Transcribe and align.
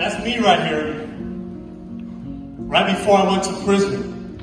That's 0.00 0.24
me 0.24 0.38
right 0.38 0.66
here. 0.66 1.06
Right 2.56 2.96
before 2.96 3.18
I 3.18 3.30
went 3.30 3.44
to 3.44 3.52
prison. 3.66 4.38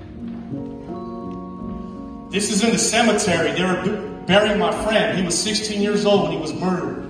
This 2.30 2.52
is 2.52 2.64
in 2.64 2.70
the 2.70 2.78
cemetery. 2.78 3.54
They 3.54 3.64
were 3.64 4.22
burying 4.28 4.60
my 4.60 4.72
friend. 4.84 5.18
He 5.18 5.26
was 5.26 5.36
16 5.42 5.82
years 5.82 6.06
old 6.06 6.26
when 6.26 6.34
he 6.34 6.38
was 6.38 6.54
murdered. 6.54 7.06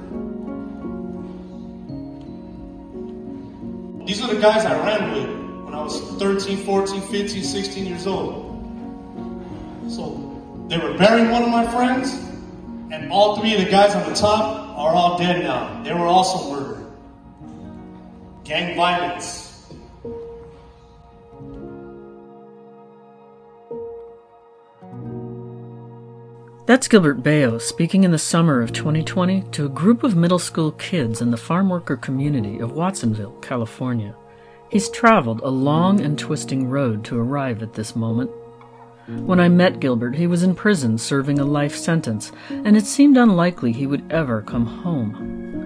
These 4.08 4.24
are 4.24 4.34
the 4.34 4.40
guys 4.40 4.64
I 4.64 4.82
ran 4.82 5.12
with 5.12 5.66
when 5.66 5.74
I 5.74 5.84
was 5.84 6.00
13, 6.18 6.64
14, 6.64 7.02
15, 7.02 7.44
16 7.44 7.86
years 7.86 8.08
old. 8.08 8.46
So 9.90 10.66
they 10.70 10.78
were 10.78 10.98
burying 10.98 11.32
one 11.32 11.44
of 11.44 11.50
my 11.50 11.70
friends, 11.70 12.14
and 12.94 13.12
all 13.12 13.42
three 13.42 13.56
of 13.56 13.60
the 13.66 13.70
guys 13.70 13.94
on 13.94 14.08
the 14.08 14.16
top 14.16 14.78
are 14.78 14.96
all 14.96 15.18
dead 15.18 15.44
now. 15.44 15.84
They 15.84 15.92
were 15.94 16.08
also 16.08 16.50
murdered. 16.50 16.57
Gang 18.48 18.78
violence. 18.78 19.68
That's 26.66 26.88
Gilbert 26.88 27.22
Baio 27.24 27.60
speaking 27.60 28.06
in 28.06 28.12
the 28.12 28.18
summer 28.18 28.62
of 28.62 28.72
2020 28.72 29.42
to 29.52 29.66
a 29.66 29.70
group 29.70 30.04
of 30.04 30.16
middle 30.16 30.40
school 30.40 30.72
kids 30.72 31.20
in 31.20 31.32
the 31.32 31.36
farm 31.36 31.68
worker 31.68 31.98
community 31.98 32.60
of 32.60 32.72
Watsonville, 32.72 33.34
California. 33.42 34.16
He's 34.70 34.90
traveled 34.90 35.42
a 35.42 35.50
long 35.50 36.00
and 36.00 36.18
twisting 36.18 36.70
road 36.70 37.04
to 37.06 37.20
arrive 37.20 37.62
at 37.62 37.74
this 37.74 37.98
moment. 37.98 38.32
When 39.08 39.42
I 39.42 39.50
met 39.50 39.82
Gilbert, 39.82 40.16
he 40.16 40.28
was 40.28 40.44
in 40.44 40.56
prison 40.56 40.98
serving 40.98 41.40
a 41.40 41.46
life 41.46 41.76
sentence, 41.76 42.32
and 42.50 42.78
it 42.78 42.86
seemed 42.86 43.18
unlikely 43.18 43.74
he 43.74 43.88
would 43.88 44.10
ever 44.10 44.42
come 44.42 44.66
home. 44.66 45.57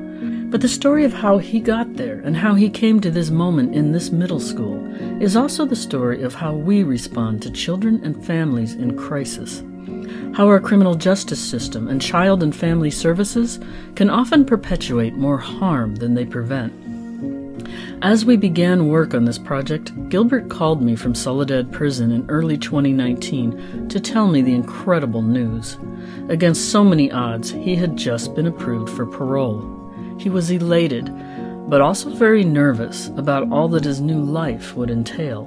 But 0.52 0.62
the 0.62 0.68
story 0.68 1.06
of 1.06 1.14
how 1.14 1.40
he 1.40 1.60
got 1.60 1.96
there 1.96 2.20
and 2.20 2.38
how 2.38 2.54
he 2.54 2.70
came 2.70 3.00
to 3.00 3.10
this 3.10 3.32
moment 3.32 3.74
in 3.74 3.92
this 3.92 4.12
middle 4.12 4.40
school 4.40 4.86
is 5.20 5.36
also 5.36 5.66
the 5.66 5.76
story 5.76 6.22
of 6.22 6.36
how 6.36 6.54
we 6.54 6.84
respond 6.84 7.42
to 7.42 7.52
children 7.52 8.02
and 8.04 8.24
families 8.24 8.76
in 8.76 8.96
crisis 8.96 9.64
how 10.34 10.48
our 10.48 10.60
criminal 10.60 10.96
justice 10.96 11.40
system 11.40 11.88
and 11.88 12.02
child 12.02 12.42
and 12.42 12.56
family 12.56 12.90
services 12.90 13.60
can 13.96 14.10
often 14.10 14.46
perpetuate 14.46 15.14
more 15.14 15.38
harm 15.38 15.96
than 15.96 16.14
they 16.14 16.26
prevent. 16.26 16.74
As 18.02 18.26
we 18.26 18.38
began 18.38 18.88
work 18.88 19.14
on 19.14 19.26
this 19.26 19.38
project, 19.38 19.92
Gilbert 20.10 20.50
called 20.50 20.82
me 20.82 20.96
from 20.96 21.14
Soledad 21.14 21.72
Prison 21.72 22.12
in 22.12 22.30
early 22.30 22.58
2019 22.58 23.90
to 23.90 24.00
tell 24.00 24.28
me 24.28 24.42
the 24.42 24.56
incredible 24.56 25.22
news. 25.22 25.78
Against 26.30 26.72
so 26.72 26.84
many 26.84 27.12
odds, 27.12 27.52
he 27.52 27.76
had 27.76 27.98
just 27.98 28.34
been 28.34 28.48
approved 28.48 28.90
for 28.90 29.06
parole. 29.06 29.81
He 30.22 30.30
was 30.30 30.52
elated, 30.52 31.10
but 31.68 31.82
also 31.82 32.12
very 32.12 32.44
nervous 32.44 33.08
about 33.18 33.52
all 33.52 33.68
that 33.70 33.86
his 33.86 34.00
new 34.00 34.22
life 34.22 34.76
would 34.76 34.92
entail. 34.92 35.46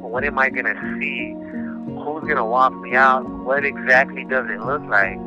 What 0.00 0.24
am 0.24 0.38
I 0.38 0.48
going 0.48 0.64
to 0.64 0.98
see 0.98 1.34
who's 2.00 2.26
gonna 2.26 2.46
walk 2.46 2.74
me 2.74 2.94
out? 2.94 3.28
What 3.44 3.66
exactly 3.66 4.24
does 4.24 4.46
it 4.48 4.60
look 4.60 4.80
like? 4.84 5.18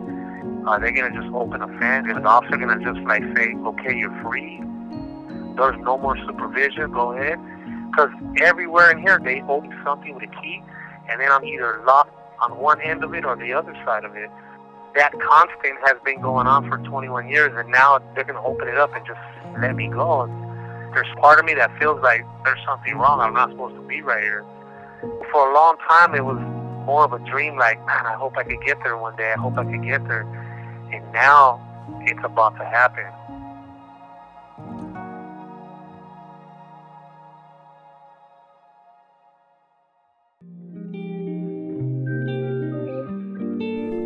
Are 0.66 0.80
they 0.82 0.92
gonna 0.92 1.14
just 1.14 1.32
open 1.32 1.62
a 1.62 1.68
fan? 1.78 2.10
Is 2.10 2.16
the 2.16 2.26
officer 2.28 2.58
gonna 2.58 2.84
just 2.84 3.06
like 3.06 3.22
say, 3.38 3.54
okay, 3.54 3.96
you're 3.96 4.24
free? 4.24 4.60
There's 5.56 5.80
no 5.82 6.00
more 6.00 6.18
supervision. 6.26 6.92
Go 6.92 7.12
ahead. 7.12 7.38
Because 7.92 8.10
everywhere 8.42 8.90
in 8.90 8.98
here 8.98 9.20
they 9.24 9.44
open 9.44 9.80
something 9.84 10.16
with 10.16 10.24
a 10.24 10.42
key, 10.42 10.64
and 11.08 11.22
then 11.22 11.32
I'm 11.32 11.46
either 11.46 11.84
locked 11.86 12.18
on 12.42 12.58
one 12.58 12.82
end 12.82 13.04
of 13.04 13.14
it 13.14 13.26
or 13.26 13.36
the 13.36 13.54
other 13.54 13.76
side 13.86 14.06
of 14.06 14.16
it. 14.16 14.32
That 14.96 15.12
constant 15.20 15.80
has 15.86 15.98
been 16.06 16.22
going 16.22 16.46
on 16.46 16.70
for 16.70 16.78
21 16.78 17.28
years, 17.28 17.52
and 17.56 17.70
now 17.72 18.00
they're 18.14 18.24
gonna 18.24 18.44
open 18.44 18.68
it 18.68 18.78
up 18.78 18.94
and 18.96 19.06
just 19.06 19.20
let 19.60 19.76
me 19.76 19.88
go. 19.88 20.28
There's 20.94 21.08
part 21.20 21.40
of 21.40 21.46
me 21.46 21.56
that 21.56 21.76
feels 21.80 22.02
like 22.04 22.24
there's 22.46 22.60
something 22.66 22.96
wrong. 22.96 23.20
I'm 23.20 23.34
not 23.34 23.50
supposed 23.50 23.76
to 23.76 23.82
be 23.82 24.02
right 24.02 24.24
here. 24.24 24.46
For 25.32 25.50
a 25.50 25.54
long 25.54 25.78
time, 25.90 26.14
it 26.14 26.24
was 26.24 26.38
more 26.86 27.06
of 27.06 27.14
a 27.14 27.20
dream 27.20 27.58
like, 27.58 27.84
man, 27.88 28.06
I 28.06 28.14
hope 28.14 28.38
I 28.38 28.44
could 28.44 28.62
get 28.64 28.78
there 28.84 28.98
one 28.98 29.16
day. 29.16 29.32
I 29.32 29.40
hope 29.40 29.58
I 29.58 29.64
could 29.64 29.84
get 29.84 30.08
there. 30.08 30.22
And 30.94 31.12
now 31.12 31.60
it's 32.02 32.20
about 32.24 32.56
to 32.58 32.66
happen. 32.66 33.06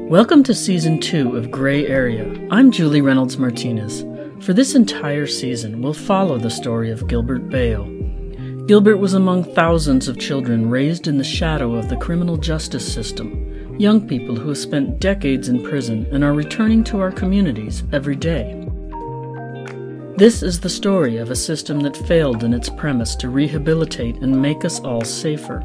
Welcome 0.10 0.44
to 0.44 0.54
season 0.54 1.00
two 1.00 1.36
of 1.36 1.52
Gray 1.52 1.86
Area. 1.88 2.48
I'm 2.50 2.72
Julie 2.72 3.02
Reynolds 3.02 3.38
Martinez. 3.38 4.04
For 4.44 4.54
this 4.54 4.74
entire 4.74 5.28
season, 5.28 5.82
we'll 5.82 5.94
follow 5.94 6.38
the 6.38 6.50
story 6.50 6.92
of 6.92 7.08
Gilbert 7.08 7.50
Baio, 7.50 7.98
Gilbert 8.68 8.98
was 8.98 9.14
among 9.14 9.46
thousands 9.46 10.10
of 10.10 10.20
children 10.20 10.70
raised 10.70 11.08
in 11.08 11.18
the 11.18 11.24
shadow 11.24 11.76
of 11.76 11.88
the 11.88 11.96
criminal 11.96 12.36
justice 12.36 12.86
system, 12.94 13.80
young 13.80 14.06
people 14.06 14.36
who 14.36 14.50
have 14.50 14.58
spent 14.58 15.00
decades 15.00 15.48
in 15.48 15.64
prison 15.64 16.06
and 16.12 16.22
are 16.22 16.34
returning 16.34 16.84
to 16.84 17.00
our 17.00 17.10
communities 17.10 17.86
every 17.94 18.18
day. 18.18 18.68
This 20.18 20.44
is 20.44 20.60
the 20.60 20.70
story 20.70 21.16
of 21.16 21.32
a 21.32 21.36
system 21.36 21.80
that 21.80 21.96
failed 21.96 22.44
in 22.44 22.54
its 22.54 22.68
premise 22.68 23.16
to 23.18 23.30
rehabilitate 23.30 24.18
and 24.18 24.42
make 24.42 24.66
us 24.66 24.82
all 24.82 25.06
safer. 25.06 25.64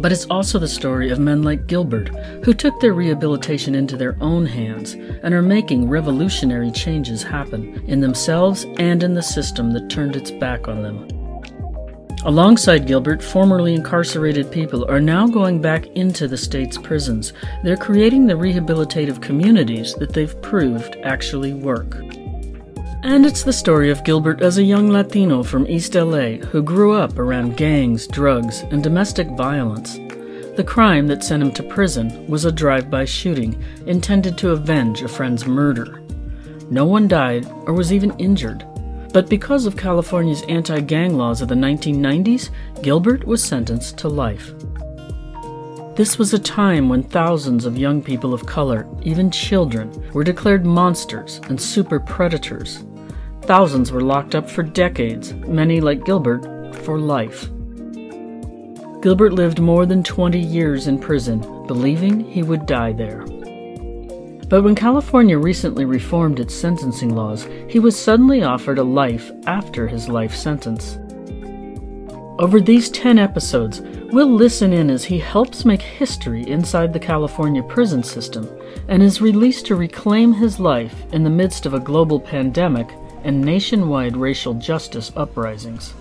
But 0.00 0.12
it's 0.12 0.26
also 0.26 0.58
the 0.58 0.68
story 0.68 1.10
of 1.10 1.18
men 1.18 1.42
like 1.42 1.66
Gilbert, 1.66 2.08
who 2.44 2.52
took 2.52 2.78
their 2.80 2.92
rehabilitation 2.92 3.74
into 3.74 3.96
their 3.96 4.16
own 4.20 4.46
hands 4.46 4.92
and 4.92 5.32
are 5.32 5.42
making 5.42 5.88
revolutionary 5.88 6.70
changes 6.70 7.22
happen 7.22 7.82
in 7.86 8.00
themselves 8.00 8.66
and 8.78 9.02
in 9.02 9.14
the 9.14 9.22
system 9.22 9.72
that 9.72 9.88
turned 9.88 10.16
its 10.16 10.30
back 10.30 10.68
on 10.68 10.82
them. 10.82 11.08
Alongside 12.24 12.86
Gilbert, 12.86 13.22
formerly 13.22 13.74
incarcerated 13.74 14.50
people 14.50 14.84
are 14.90 15.00
now 15.00 15.28
going 15.28 15.60
back 15.60 15.86
into 15.88 16.26
the 16.26 16.36
state's 16.36 16.76
prisons. 16.76 17.32
They're 17.62 17.76
creating 17.76 18.26
the 18.26 18.34
rehabilitative 18.34 19.22
communities 19.22 19.94
that 19.94 20.12
they've 20.12 20.42
proved 20.42 20.96
actually 21.04 21.54
work. 21.54 21.96
And 23.06 23.24
it's 23.24 23.44
the 23.44 23.52
story 23.52 23.90
of 23.90 24.02
Gilbert 24.02 24.42
as 24.42 24.58
a 24.58 24.64
young 24.64 24.90
Latino 24.90 25.44
from 25.44 25.64
East 25.68 25.94
LA 25.94 26.44
who 26.48 26.60
grew 26.60 26.92
up 26.92 27.20
around 27.20 27.56
gangs, 27.56 28.08
drugs, 28.08 28.62
and 28.72 28.82
domestic 28.82 29.28
violence. 29.28 29.94
The 30.56 30.64
crime 30.66 31.06
that 31.06 31.22
sent 31.22 31.40
him 31.40 31.52
to 31.52 31.62
prison 31.62 32.26
was 32.26 32.44
a 32.44 32.50
drive 32.50 32.90
by 32.90 33.04
shooting 33.04 33.62
intended 33.86 34.36
to 34.38 34.50
avenge 34.50 35.02
a 35.02 35.08
friend's 35.08 35.46
murder. 35.46 36.02
No 36.68 36.84
one 36.84 37.06
died 37.06 37.46
or 37.66 37.74
was 37.74 37.92
even 37.92 38.10
injured. 38.18 38.66
But 39.12 39.30
because 39.30 39.66
of 39.66 39.76
California's 39.76 40.42
anti 40.48 40.80
gang 40.80 41.16
laws 41.16 41.40
of 41.40 41.46
the 41.46 41.54
1990s, 41.54 42.50
Gilbert 42.82 43.24
was 43.24 43.40
sentenced 43.40 43.98
to 43.98 44.08
life. 44.08 44.52
This 45.94 46.18
was 46.18 46.34
a 46.34 46.40
time 46.40 46.88
when 46.88 47.04
thousands 47.04 47.66
of 47.66 47.78
young 47.78 48.02
people 48.02 48.34
of 48.34 48.46
color, 48.46 48.84
even 49.02 49.30
children, 49.30 49.92
were 50.12 50.24
declared 50.24 50.66
monsters 50.66 51.40
and 51.44 51.58
super 51.58 52.00
predators. 52.00 52.84
Thousands 53.46 53.92
were 53.92 54.00
locked 54.00 54.34
up 54.34 54.50
for 54.50 54.64
decades, 54.64 55.32
many, 55.32 55.80
like 55.80 56.04
Gilbert, 56.04 56.74
for 56.82 56.98
life. 56.98 57.48
Gilbert 59.00 59.34
lived 59.34 59.60
more 59.60 59.86
than 59.86 60.02
20 60.02 60.40
years 60.40 60.88
in 60.88 60.98
prison, 60.98 61.38
believing 61.68 62.18
he 62.18 62.42
would 62.42 62.66
die 62.66 62.92
there. 62.92 63.20
But 64.48 64.62
when 64.62 64.74
California 64.74 65.38
recently 65.38 65.84
reformed 65.84 66.40
its 66.40 66.56
sentencing 66.56 67.14
laws, 67.14 67.46
he 67.68 67.78
was 67.78 67.96
suddenly 67.96 68.42
offered 68.42 68.78
a 68.78 68.82
life 68.82 69.30
after 69.46 69.86
his 69.86 70.08
life 70.08 70.34
sentence. 70.34 70.98
Over 72.40 72.60
these 72.60 72.90
10 72.90 73.16
episodes, 73.16 73.80
we'll 74.10 74.28
listen 74.28 74.72
in 74.72 74.90
as 74.90 75.04
he 75.04 75.20
helps 75.20 75.64
make 75.64 75.82
history 75.82 76.42
inside 76.48 76.92
the 76.92 76.98
California 76.98 77.62
prison 77.62 78.02
system 78.02 78.48
and 78.88 79.04
is 79.04 79.20
released 79.20 79.66
to 79.66 79.76
reclaim 79.76 80.32
his 80.32 80.58
life 80.58 81.04
in 81.12 81.22
the 81.22 81.30
midst 81.30 81.64
of 81.64 81.74
a 81.74 81.80
global 81.80 82.18
pandemic 82.18 82.88
and 83.26 83.42
nationwide 83.42 84.16
racial 84.16 84.54
justice 84.54 85.10
uprisings. 85.16 85.94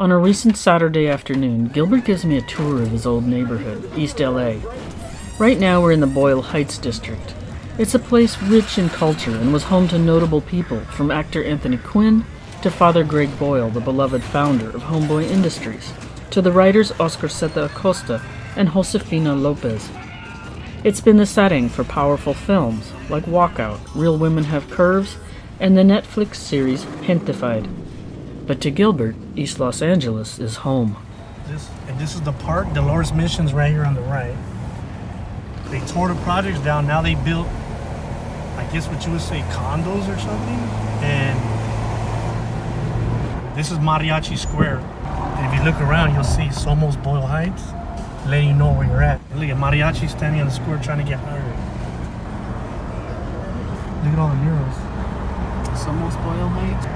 On 0.00 0.10
a 0.10 0.18
recent 0.18 0.56
Saturday 0.56 1.06
afternoon, 1.06 1.68
Gilbert 1.68 2.04
gives 2.04 2.24
me 2.24 2.38
a 2.38 2.42
tour 2.42 2.82
of 2.82 2.90
his 2.90 3.06
old 3.06 3.24
neighborhood, 3.24 3.88
East 3.96 4.18
LA. 4.18 4.56
Right 5.38 5.60
now, 5.60 5.80
we're 5.80 5.92
in 5.92 6.00
the 6.00 6.08
Boyle 6.08 6.42
Heights 6.42 6.76
district. 6.76 7.36
It's 7.78 7.94
a 7.94 8.00
place 8.00 8.42
rich 8.42 8.76
in 8.76 8.88
culture 8.88 9.30
and 9.30 9.52
was 9.52 9.62
home 9.62 9.86
to 9.88 9.98
notable 9.98 10.40
people, 10.40 10.80
from 10.80 11.12
actor 11.12 11.44
Anthony 11.44 11.76
Quinn 11.76 12.24
to 12.62 12.70
Father 12.70 13.04
Greg 13.04 13.38
Boyle, 13.38 13.70
the 13.70 13.80
beloved 13.80 14.24
founder 14.24 14.70
of 14.70 14.82
Homeboy 14.82 15.30
Industries, 15.30 15.92
to 16.32 16.42
the 16.42 16.50
writers 16.50 16.90
Oscar 16.98 17.28
Zeta 17.28 17.66
Acosta 17.66 18.20
and 18.56 18.70
Josefina 18.70 19.36
Lopez. 19.36 19.88
It's 20.84 21.00
been 21.00 21.16
the 21.16 21.24
setting 21.24 21.70
for 21.70 21.82
powerful 21.82 22.34
films 22.34 22.92
like 23.08 23.24
Walkout, 23.24 23.80
Real 23.94 24.18
Women 24.18 24.44
Have 24.44 24.68
Curves, 24.70 25.16
and 25.58 25.78
the 25.78 25.82
Netflix 25.82 26.34
series 26.34 26.84
Gentefied. 26.84 27.66
But 28.46 28.60
to 28.60 28.70
Gilbert, 28.70 29.16
East 29.34 29.58
Los 29.58 29.80
Angeles 29.80 30.38
is 30.38 30.56
home. 30.56 30.98
This 31.48 31.70
and 31.88 31.98
this 31.98 32.14
is 32.14 32.20
the 32.20 32.32
park. 32.32 32.70
Dolores 32.74 33.14
Mission's 33.14 33.54
right 33.54 33.72
here 33.72 33.86
on 33.86 33.94
the 33.94 34.02
right. 34.02 34.36
They 35.70 35.80
tore 35.86 36.08
the 36.08 36.20
projects 36.22 36.60
down. 36.60 36.86
Now 36.86 37.00
they 37.00 37.14
built, 37.14 37.46
I 37.46 38.68
guess 38.70 38.86
what 38.86 39.06
you 39.06 39.12
would 39.12 39.22
say, 39.22 39.40
condos 39.52 40.06
or 40.14 40.18
something. 40.18 40.60
And 41.02 41.38
this 43.56 43.70
is 43.70 43.78
Mariachi 43.78 44.36
Square. 44.36 44.80
And 44.80 45.46
if 45.46 45.58
you 45.58 45.64
look 45.64 45.80
around, 45.80 46.12
you'll 46.12 46.24
see 46.24 46.48
Somos 46.48 47.02
Boyle 47.02 47.22
Heights, 47.22 47.62
letting 48.26 48.48
you 48.48 48.54
know 48.54 48.72
where 48.72 48.86
you're 48.86 49.02
at. 49.02 49.20
Look 49.36 49.48
at 49.48 49.56
Mariachi 49.56 50.08
standing 50.08 50.40
on 50.40 50.46
the 50.46 50.52
square 50.52 50.78
trying 50.82 50.98
to 50.98 51.04
get 51.04 51.18
hired. 51.20 51.44
Look 54.04 54.12
at 54.12 54.18
all 54.18 54.28
the 54.28 54.36
murals. 54.36 54.74
Somos 55.78 56.14
Boyle 56.24 56.48
Heights. 56.48 56.86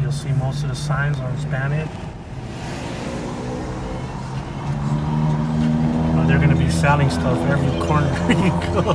You'll 0.00 0.12
see 0.12 0.32
most 0.32 0.62
of 0.64 0.70
the 0.70 0.74
signs 0.74 1.18
are 1.20 1.30
in 1.30 1.38
Spanish. 1.38 1.88
Oh, 6.14 6.24
they're 6.26 6.40
gonna 6.40 6.56
be 6.56 6.70
selling 6.70 7.10
stuff 7.10 7.38
every 7.48 7.70
corner 7.86 8.10
you 8.28 8.50
go. 8.72 8.94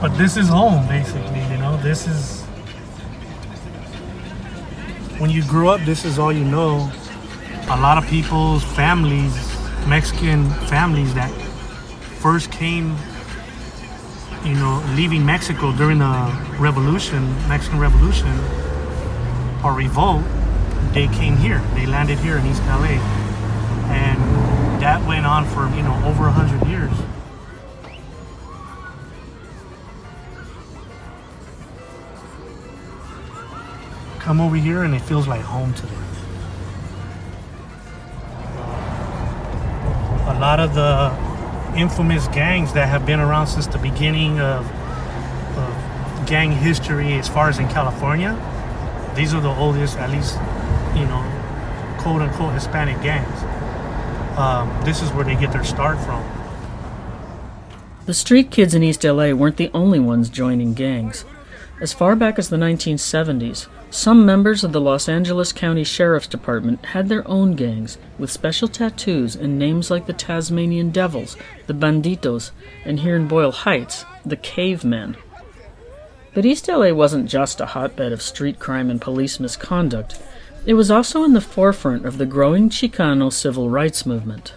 But 0.00 0.16
this 0.16 0.36
is 0.36 0.48
home, 0.48 0.86
basically. 0.86 1.42
You 1.42 1.58
know, 1.58 1.76
this 1.82 2.06
is 2.06 2.39
when 5.20 5.30
you 5.30 5.44
grow 5.44 5.68
up. 5.68 5.80
This 5.82 6.04
is 6.04 6.18
all 6.18 6.32
you 6.32 6.44
know. 6.44 6.90
A 7.68 7.76
lot 7.76 7.98
of 7.98 8.06
people's 8.08 8.64
families, 8.64 9.32
Mexican 9.86 10.50
families 10.66 11.14
that 11.14 11.30
first 12.18 12.50
came, 12.50 12.96
you 14.44 14.54
know, 14.54 14.82
leaving 14.96 15.24
Mexico 15.24 15.72
during 15.76 15.98
the 15.98 16.56
revolution, 16.58 17.22
Mexican 17.48 17.78
Revolution 17.78 18.36
or 19.62 19.74
revolt, 19.74 20.24
they 20.92 21.06
came 21.08 21.36
here. 21.36 21.60
They 21.74 21.86
landed 21.86 22.18
here 22.18 22.38
in 22.38 22.46
East 22.46 22.62
LA. 22.62 22.96
And 23.92 24.82
that 24.82 25.06
went 25.06 25.26
on 25.26 25.44
for, 25.44 25.68
you 25.76 25.82
know, 25.82 25.94
over 26.06 26.26
a 26.26 26.32
hundred 26.32 26.66
years. 26.66 26.90
Come 34.30 34.40
over 34.40 34.54
here 34.54 34.84
and 34.84 34.94
it 34.94 35.00
feels 35.00 35.26
like 35.26 35.40
home 35.40 35.74
to 35.74 35.86
them. 35.86 36.04
A 40.28 40.38
lot 40.38 40.60
of 40.60 40.72
the 40.72 41.10
infamous 41.76 42.28
gangs 42.28 42.72
that 42.74 42.88
have 42.88 43.04
been 43.04 43.18
around 43.18 43.48
since 43.48 43.66
the 43.66 43.78
beginning 43.78 44.38
of, 44.38 44.64
of 45.58 46.26
gang 46.28 46.52
history 46.52 47.14
as 47.14 47.28
far 47.28 47.48
as 47.48 47.58
in 47.58 47.66
California, 47.70 48.38
these 49.16 49.34
are 49.34 49.40
the 49.40 49.48
oldest, 49.48 49.98
at 49.98 50.10
least, 50.10 50.36
you 50.94 51.06
know, 51.06 51.96
quote 51.98 52.22
unquote 52.22 52.54
Hispanic 52.54 53.02
gangs. 53.02 53.42
Um, 54.38 54.70
this 54.84 55.02
is 55.02 55.10
where 55.10 55.24
they 55.24 55.34
get 55.34 55.50
their 55.50 55.64
start 55.64 55.98
from. 56.04 56.24
The 58.06 58.14
street 58.14 58.52
kids 58.52 58.74
in 58.76 58.84
East 58.84 59.02
LA 59.02 59.32
weren't 59.32 59.56
the 59.56 59.72
only 59.74 59.98
ones 59.98 60.28
joining 60.28 60.74
gangs. 60.74 61.24
As 61.80 61.92
far 61.92 62.14
back 62.14 62.38
as 62.38 62.48
the 62.48 62.58
1970s, 62.58 63.66
some 63.90 64.24
members 64.24 64.62
of 64.62 64.72
the 64.72 64.80
Los 64.80 65.08
Angeles 65.08 65.52
County 65.52 65.82
Sheriff's 65.82 66.28
Department 66.28 66.84
had 66.86 67.08
their 67.08 67.26
own 67.26 67.56
gangs 67.56 67.98
with 68.18 68.30
special 68.30 68.68
tattoos 68.68 69.34
and 69.34 69.58
names 69.58 69.90
like 69.90 70.06
the 70.06 70.12
Tasmanian 70.12 70.90
Devils, 70.90 71.36
the 71.66 71.74
Banditos, 71.74 72.52
and 72.84 73.00
here 73.00 73.16
in 73.16 73.26
Boyle 73.26 73.50
Heights, 73.50 74.04
the 74.24 74.36
Cavemen. 74.36 75.16
But 76.32 76.46
East 76.46 76.68
LA 76.68 76.92
wasn't 76.92 77.28
just 77.28 77.60
a 77.60 77.66
hotbed 77.66 78.12
of 78.12 78.22
street 78.22 78.60
crime 78.60 78.90
and 78.90 79.00
police 79.00 79.40
misconduct. 79.40 80.22
It 80.64 80.74
was 80.74 80.90
also 80.90 81.24
in 81.24 81.32
the 81.32 81.40
forefront 81.40 82.06
of 82.06 82.18
the 82.18 82.26
growing 82.26 82.70
Chicano 82.70 83.32
civil 83.32 83.68
rights 83.68 84.06
movement. 84.06 84.52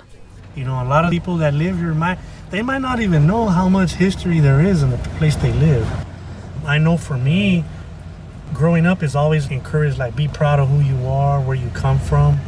You 0.55 0.65
know, 0.65 0.83
a 0.83 0.85
lot 0.85 1.05
of 1.05 1.11
people 1.11 1.37
that 1.37 1.55
live 1.55 1.79
here 1.79 1.95
might 1.95 2.19
they 2.51 2.61
might 2.61 2.81
not 2.81 2.99
even 2.99 3.25
know 3.25 3.47
how 3.47 3.67
much 3.67 3.93
history 3.93 4.39
there 4.39 4.61
is 4.61 4.83
in 4.83 4.91
the 4.91 4.97
place 5.17 5.35
they 5.37 5.51
live. 5.53 5.89
I 6.67 6.77
know 6.77 6.97
for 6.97 7.17
me, 7.17 7.65
growing 8.53 8.85
up 8.85 9.03
is 9.03 9.15
always 9.15 9.49
encouraged 9.49 9.97
like 9.97 10.15
be 10.15 10.27
proud 10.27 10.59
of 10.59 10.69
who 10.69 10.79
you 10.79 11.07
are, 11.07 11.41
where 11.41 11.55
you 11.55 11.69
come 11.69 11.99
from. 11.99 12.39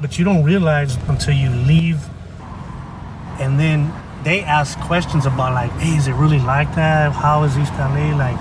But 0.00 0.18
you 0.18 0.24
don't 0.24 0.44
realize 0.44 0.96
until 1.08 1.34
you 1.34 1.50
leave 1.50 2.00
and 3.40 3.58
then 3.58 3.92
they 4.22 4.42
ask 4.42 4.78
questions 4.80 5.26
about 5.26 5.52
like, 5.52 5.70
hey, 5.72 5.96
is 5.96 6.06
it 6.06 6.14
really 6.14 6.38
like 6.38 6.74
that? 6.76 7.12
How 7.12 7.42
is 7.44 7.56
East 7.58 7.72
LA? 7.74 8.16
Like, 8.16 8.38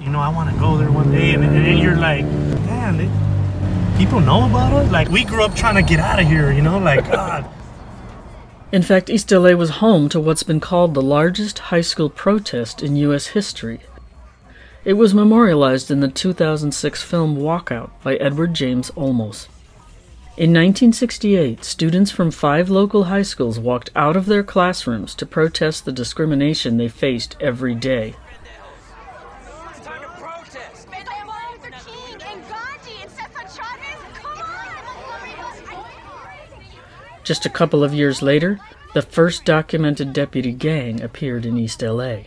you 0.00 0.10
know, 0.10 0.20
I 0.20 0.28
want 0.28 0.50
to 0.50 0.58
go 0.58 0.76
there 0.76 0.90
one 0.90 1.10
day, 1.10 1.34
and, 1.34 1.42
then 1.42 1.78
you're 1.78 1.96
like, 1.96 2.24
man, 2.24 2.96
they, 2.96 3.98
people 3.98 4.20
know 4.20 4.46
about 4.46 4.84
it. 4.84 4.90
Like, 4.90 5.08
we 5.08 5.24
grew 5.24 5.42
up 5.44 5.54
trying 5.54 5.76
to 5.76 5.82
get 5.82 6.00
out 6.00 6.20
of 6.20 6.26
here, 6.26 6.52
you 6.52 6.62
know, 6.62 6.78
like 6.78 7.04
God. 7.10 7.48
In 8.72 8.82
fact, 8.82 9.10
East 9.10 9.30
LA 9.30 9.50
was 9.52 9.70
home 9.70 10.08
to 10.10 10.20
what's 10.20 10.42
been 10.42 10.60
called 10.60 10.94
the 10.94 11.02
largest 11.02 11.58
high 11.58 11.80
school 11.80 12.08
protest 12.08 12.82
in 12.82 12.96
U.S. 12.96 13.28
history. 13.28 13.80
It 14.82 14.94
was 14.94 15.12
memorialized 15.12 15.90
in 15.90 16.00
the 16.00 16.08
2006 16.08 17.02
film 17.02 17.36
Walkout 17.36 17.90
by 18.02 18.16
Edward 18.16 18.54
James 18.54 18.90
Olmos. 18.92 19.46
In 20.38 20.54
1968, 20.54 21.62
students 21.62 22.10
from 22.10 22.30
five 22.30 22.70
local 22.70 23.04
high 23.04 23.20
schools 23.20 23.58
walked 23.58 23.90
out 23.94 24.16
of 24.16 24.24
their 24.24 24.42
classrooms 24.42 25.14
to 25.16 25.26
protest 25.26 25.84
the 25.84 25.92
discrimination 25.92 26.78
they 26.78 26.88
faced 26.88 27.36
every 27.42 27.74
day. 27.74 28.14
Just 37.22 37.44
a 37.44 37.50
couple 37.50 37.84
of 37.84 37.92
years 37.92 38.22
later, 38.22 38.58
the 38.94 39.02
first 39.02 39.44
documented 39.44 40.14
deputy 40.14 40.52
gang 40.52 41.02
appeared 41.02 41.44
in 41.44 41.58
East 41.58 41.82
LA. 41.82 42.20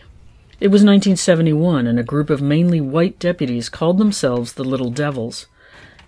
It 0.64 0.68
was 0.68 0.80
1971, 0.80 1.86
and 1.86 1.98
a 1.98 2.02
group 2.02 2.30
of 2.30 2.40
mainly 2.40 2.80
white 2.80 3.18
deputies 3.18 3.68
called 3.68 3.98
themselves 3.98 4.54
the 4.54 4.64
Little 4.64 4.88
Devils. 4.88 5.46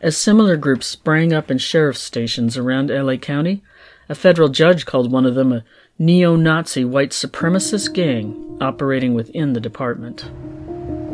As 0.00 0.16
similar 0.16 0.56
groups 0.56 0.86
sprang 0.86 1.34
up 1.34 1.50
in 1.50 1.58
sheriff's 1.58 2.00
stations 2.00 2.56
around 2.56 2.88
LA 2.88 3.16
County, 3.16 3.62
a 4.08 4.14
federal 4.14 4.48
judge 4.48 4.86
called 4.86 5.12
one 5.12 5.26
of 5.26 5.34
them 5.34 5.52
a 5.52 5.62
neo 5.98 6.36
Nazi 6.36 6.86
white 6.86 7.10
supremacist 7.10 7.92
gang 7.92 8.56
operating 8.58 9.12
within 9.12 9.52
the 9.52 9.60
department. 9.60 10.22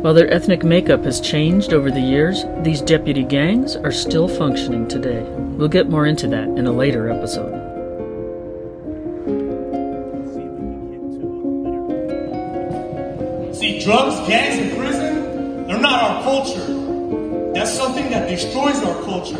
While 0.01 0.13
their 0.13 0.33
ethnic 0.33 0.63
makeup 0.63 1.03
has 1.03 1.19
changed 1.19 1.73
over 1.73 1.91
the 1.91 1.99
years, 1.99 2.45
these 2.61 2.79
deputy 2.79 3.25
gangs 3.25 3.75
are 3.75 3.91
still 3.91 4.29
functioning 4.29 4.87
today. 4.87 5.21
We'll 5.57 5.67
get 5.67 5.89
more 5.89 6.05
into 6.05 6.29
that 6.29 6.47
in 6.47 6.65
a 6.65 6.71
later 6.71 7.09
episode. 7.09 7.62
See, 13.63 13.79
drugs, 13.79 14.17
gangs, 14.27 14.59
and 14.59 14.77
prison, 14.77 15.67
they're 15.67 15.79
not 15.79 16.03
our 16.03 16.23
culture. 16.23 16.67
That's 17.53 17.71
something 17.71 18.09
that 18.09 18.27
destroys 18.27 18.83
our 18.83 19.01
culture. 19.05 19.39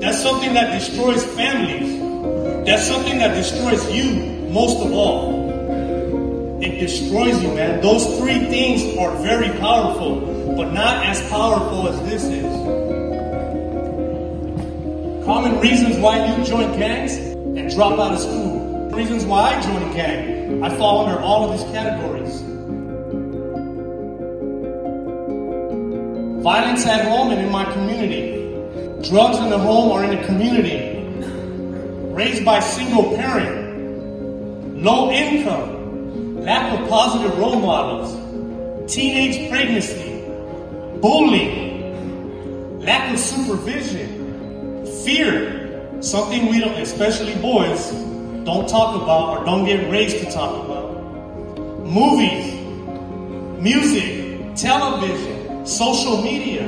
That's 0.00 0.20
something 0.20 0.54
that 0.54 0.76
destroys 0.76 1.24
families. 1.36 2.66
That's 2.66 2.84
something 2.84 3.16
that 3.18 3.36
destroys 3.36 3.88
you 3.94 4.50
most 4.50 4.84
of 4.84 4.92
all. 4.92 6.60
It 6.64 6.80
destroys 6.80 7.40
you, 7.44 7.54
man. 7.54 7.80
Those 7.80 8.18
three 8.18 8.40
things 8.46 8.98
are 8.98 9.14
very 9.18 9.56
powerful, 9.60 10.56
but 10.56 10.72
not 10.72 11.06
as 11.06 11.20
powerful 11.28 11.86
as 11.86 12.02
this 12.10 12.24
is. 12.24 12.52
Common 15.24 15.60
reasons 15.60 15.96
why 15.98 16.26
you 16.26 16.44
join 16.44 16.76
gangs 16.76 17.12
and 17.18 17.70
drop 17.70 18.00
out 18.00 18.14
of 18.14 18.18
school. 18.18 18.90
Reasons 18.90 19.24
why 19.24 19.54
I 19.54 19.60
joined 19.62 19.92
a 19.92 19.94
gang. 19.94 20.64
I 20.64 20.76
fall 20.76 21.06
under 21.06 21.20
all 21.20 21.48
of 21.48 21.56
these 21.56 21.70
categories. 21.70 22.43
Violence 26.44 26.84
at 26.84 27.06
home 27.06 27.30
and 27.30 27.40
in 27.40 27.50
my 27.50 27.64
community. 27.72 28.32
Drugs 29.08 29.38
in 29.38 29.48
the 29.48 29.58
home 29.58 29.90
or 29.90 30.04
in 30.04 30.10
the 30.14 30.26
community. 30.26 31.00
Raised 32.12 32.44
by 32.44 32.60
single 32.60 33.16
parent. 33.16 34.82
Low 34.82 35.10
income. 35.10 36.42
Lack 36.44 36.78
of 36.78 36.86
positive 36.90 37.38
role 37.38 37.58
models. 37.58 38.12
Teenage 38.92 39.48
pregnancy. 39.48 40.20
Bullying. 41.00 42.78
Lack 42.82 43.14
of 43.14 43.18
supervision. 43.18 44.84
Fear. 45.02 46.02
Something 46.02 46.48
we 46.50 46.60
don't, 46.60 46.78
especially 46.78 47.36
boys, 47.36 47.90
don't 48.44 48.68
talk 48.68 49.00
about 49.02 49.38
or 49.38 49.44
don't 49.46 49.64
get 49.64 49.90
raised 49.90 50.18
to 50.18 50.30
talk 50.30 50.62
about. 50.62 50.92
Movies. 51.86 52.52
Music. 53.62 54.54
Television 54.56 55.33
social 55.64 56.20
media, 56.20 56.66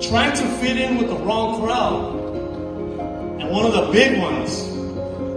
trying 0.00 0.34
to 0.34 0.46
fit 0.58 0.78
in 0.78 0.96
with 0.96 1.08
the 1.08 1.16
wrong 1.16 1.60
crowd. 1.60 2.20
And 3.40 3.50
one 3.50 3.66
of 3.66 3.72
the 3.74 3.92
big 3.92 4.18
ones, 4.18 4.64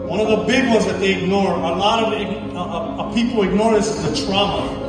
one 0.09 0.21
of 0.21 0.27
the 0.29 0.45
big 0.45 0.67
ones 0.69 0.85
that 0.85 0.99
they 0.99 1.21
ignore, 1.21 1.51
a 1.51 1.75
lot 1.75 2.03
of, 2.03 2.55
uh, 2.55 2.59
uh, 2.59 3.13
people 3.13 3.43
ignore 3.43 3.73
this 3.73 3.87
is 3.87 4.03
the 4.03 4.25
trauma. 4.25 4.83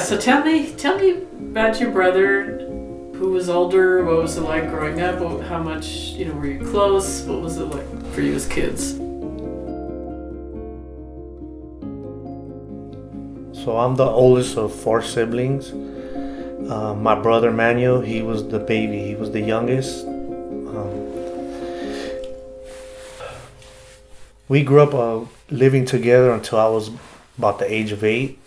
So 0.00 0.18
tell 0.18 0.44
me, 0.44 0.72
tell 0.72 0.98
me 0.98 1.22
about 1.50 1.80
your 1.80 1.92
brother. 1.92 2.58
Who 3.14 3.30
was 3.30 3.48
older? 3.48 4.04
What 4.04 4.16
was 4.16 4.36
it 4.36 4.42
like 4.42 4.68
growing 4.68 5.00
up? 5.00 5.20
How 5.42 5.62
much, 5.62 5.86
you 6.14 6.24
know, 6.24 6.34
were 6.34 6.46
you 6.46 6.58
close? 6.68 7.22
What 7.22 7.40
was 7.40 7.58
it 7.58 7.66
like 7.66 7.86
for 8.12 8.20
you 8.20 8.34
as 8.34 8.46
kids? 8.46 9.03
So 13.64 13.78
I'm 13.78 13.96
the 13.96 14.04
oldest 14.04 14.58
of 14.58 14.74
four 14.74 15.00
siblings. 15.00 15.72
Uh, 16.70 16.94
my 16.94 17.14
brother 17.14 17.50
Manuel, 17.50 18.02
he 18.02 18.20
was 18.20 18.46
the 18.48 18.58
baby. 18.58 19.02
He 19.04 19.14
was 19.14 19.30
the 19.30 19.40
youngest. 19.40 20.04
Um, 20.06 20.90
we 24.50 24.62
grew 24.62 24.82
up 24.82 24.92
uh, 24.92 25.24
living 25.48 25.86
together 25.86 26.30
until 26.32 26.58
I 26.58 26.68
was 26.68 26.90
about 27.38 27.58
the 27.58 27.72
age 27.72 27.90
of 27.90 28.04
eight, 28.04 28.38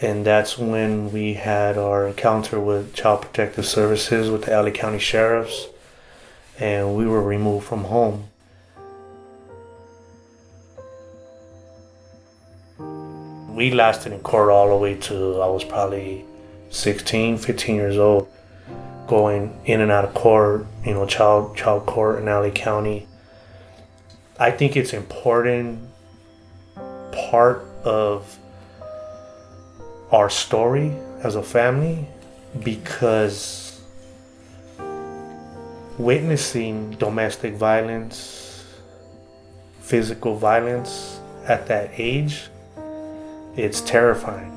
and 0.00 0.24
that's 0.24 0.56
when 0.56 1.12
we 1.12 1.34
had 1.34 1.76
our 1.76 2.08
encounter 2.08 2.58
with 2.58 2.94
Child 2.94 3.20
Protective 3.20 3.66
Services 3.66 4.30
with 4.30 4.44
the 4.44 4.52
LA 4.52 4.70
County 4.70 4.98
Sheriffs, 4.98 5.66
and 6.58 6.96
we 6.96 7.06
were 7.06 7.22
removed 7.22 7.66
from 7.66 7.84
home. 7.84 8.30
We 13.54 13.70
lasted 13.70 14.12
in 14.12 14.20
court 14.20 14.50
all 14.50 14.68
the 14.68 14.76
way 14.76 14.96
to 14.96 15.40
I 15.40 15.46
was 15.46 15.62
probably 15.62 16.24
16, 16.70 17.38
15 17.38 17.76
years 17.76 17.96
old, 17.96 18.28
going 19.06 19.56
in 19.64 19.80
and 19.80 19.92
out 19.92 20.04
of 20.04 20.12
court, 20.14 20.66
you 20.84 20.92
know, 20.92 21.06
child 21.06 21.56
child 21.56 21.86
court 21.86 22.18
in 22.18 22.26
LA 22.26 22.50
County. 22.50 23.06
I 24.38 24.50
think 24.50 24.76
it's 24.76 24.92
important 24.92 25.88
part 27.12 27.64
of 27.84 28.36
our 30.10 30.28
story 30.28 30.92
as 31.22 31.36
a 31.36 31.42
family 31.42 32.08
because 32.64 33.80
witnessing 35.96 36.90
domestic 36.92 37.54
violence, 37.54 38.64
physical 39.80 40.36
violence 40.36 41.20
at 41.46 41.68
that 41.68 41.90
age 41.98 42.48
it's 43.56 43.80
terrifying. 43.80 44.50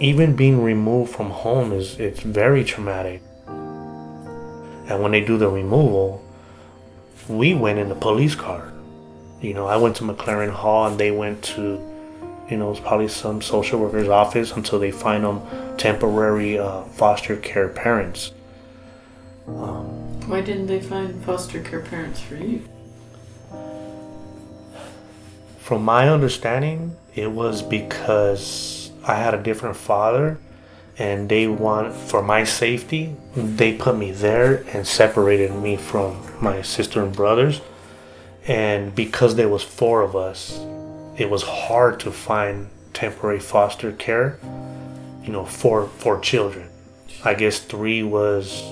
Even 0.00 0.36
being 0.36 0.62
removed 0.62 1.12
from 1.14 1.30
home 1.30 1.72
is 1.72 1.98
it's 1.98 2.20
very 2.20 2.64
traumatic. 2.64 3.22
And 3.46 5.02
when 5.02 5.12
they 5.12 5.20
do 5.20 5.36
the 5.36 5.48
removal, 5.48 6.22
we 7.28 7.54
went 7.54 7.78
in 7.78 7.88
the 7.88 7.94
police 7.94 8.34
car. 8.34 8.72
You 9.40 9.54
know, 9.54 9.66
I 9.66 9.76
went 9.76 9.96
to 9.96 10.04
McLaren 10.04 10.50
Hall 10.50 10.86
and 10.86 10.98
they 10.98 11.10
went 11.10 11.42
to, 11.44 11.80
you 12.50 12.56
know, 12.56 12.68
it 12.68 12.70
was 12.70 12.80
probably 12.80 13.08
some 13.08 13.42
social 13.42 13.80
worker's 13.80 14.08
office 14.08 14.52
until 14.52 14.78
they 14.78 14.90
find 14.90 15.24
them 15.24 15.40
temporary 15.76 16.58
uh, 16.58 16.82
foster 16.84 17.36
care 17.36 17.68
parents. 17.68 18.32
Um, 19.46 19.86
Why 20.28 20.40
didn't 20.40 20.66
they 20.66 20.80
find 20.80 21.22
foster 21.24 21.62
care 21.62 21.80
parents 21.80 22.20
for 22.20 22.36
you? 22.36 22.62
From 25.58 25.84
my 25.84 26.08
understanding, 26.08 26.96
it 27.16 27.32
was 27.32 27.62
because 27.62 28.90
I 29.02 29.14
had 29.14 29.32
a 29.32 29.42
different 29.42 29.76
father 29.76 30.38
and 30.98 31.28
they 31.28 31.46
want 31.46 31.94
for 31.94 32.22
my 32.22 32.44
safety 32.44 33.16
they 33.34 33.74
put 33.74 33.96
me 33.96 34.12
there 34.12 34.64
and 34.72 34.86
separated 34.86 35.52
me 35.54 35.76
from 35.76 36.22
my 36.40 36.62
sister 36.62 37.02
and 37.02 37.14
brothers. 37.14 37.60
And 38.46 38.94
because 38.94 39.34
there 39.34 39.48
was 39.48 39.62
four 39.62 40.02
of 40.02 40.14
us 40.14 40.60
it 41.16 41.30
was 41.30 41.42
hard 41.42 41.98
to 42.00 42.12
find 42.12 42.68
temporary 42.92 43.40
foster 43.40 43.92
care 43.92 44.38
you 45.22 45.32
know 45.32 45.44
for 45.44 45.88
for 45.88 46.20
children. 46.20 46.68
I 47.24 47.32
guess 47.32 47.58
three 47.58 48.02
was 48.02 48.62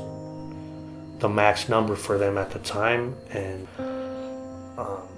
the 1.19 1.29
max 1.29 1.71
number 1.71 1.97
for 1.97 2.19
them 2.19 2.37
at 2.37 2.51
the 2.51 2.59
time 2.59 3.17
and 3.31 3.67
um, 4.77 5.09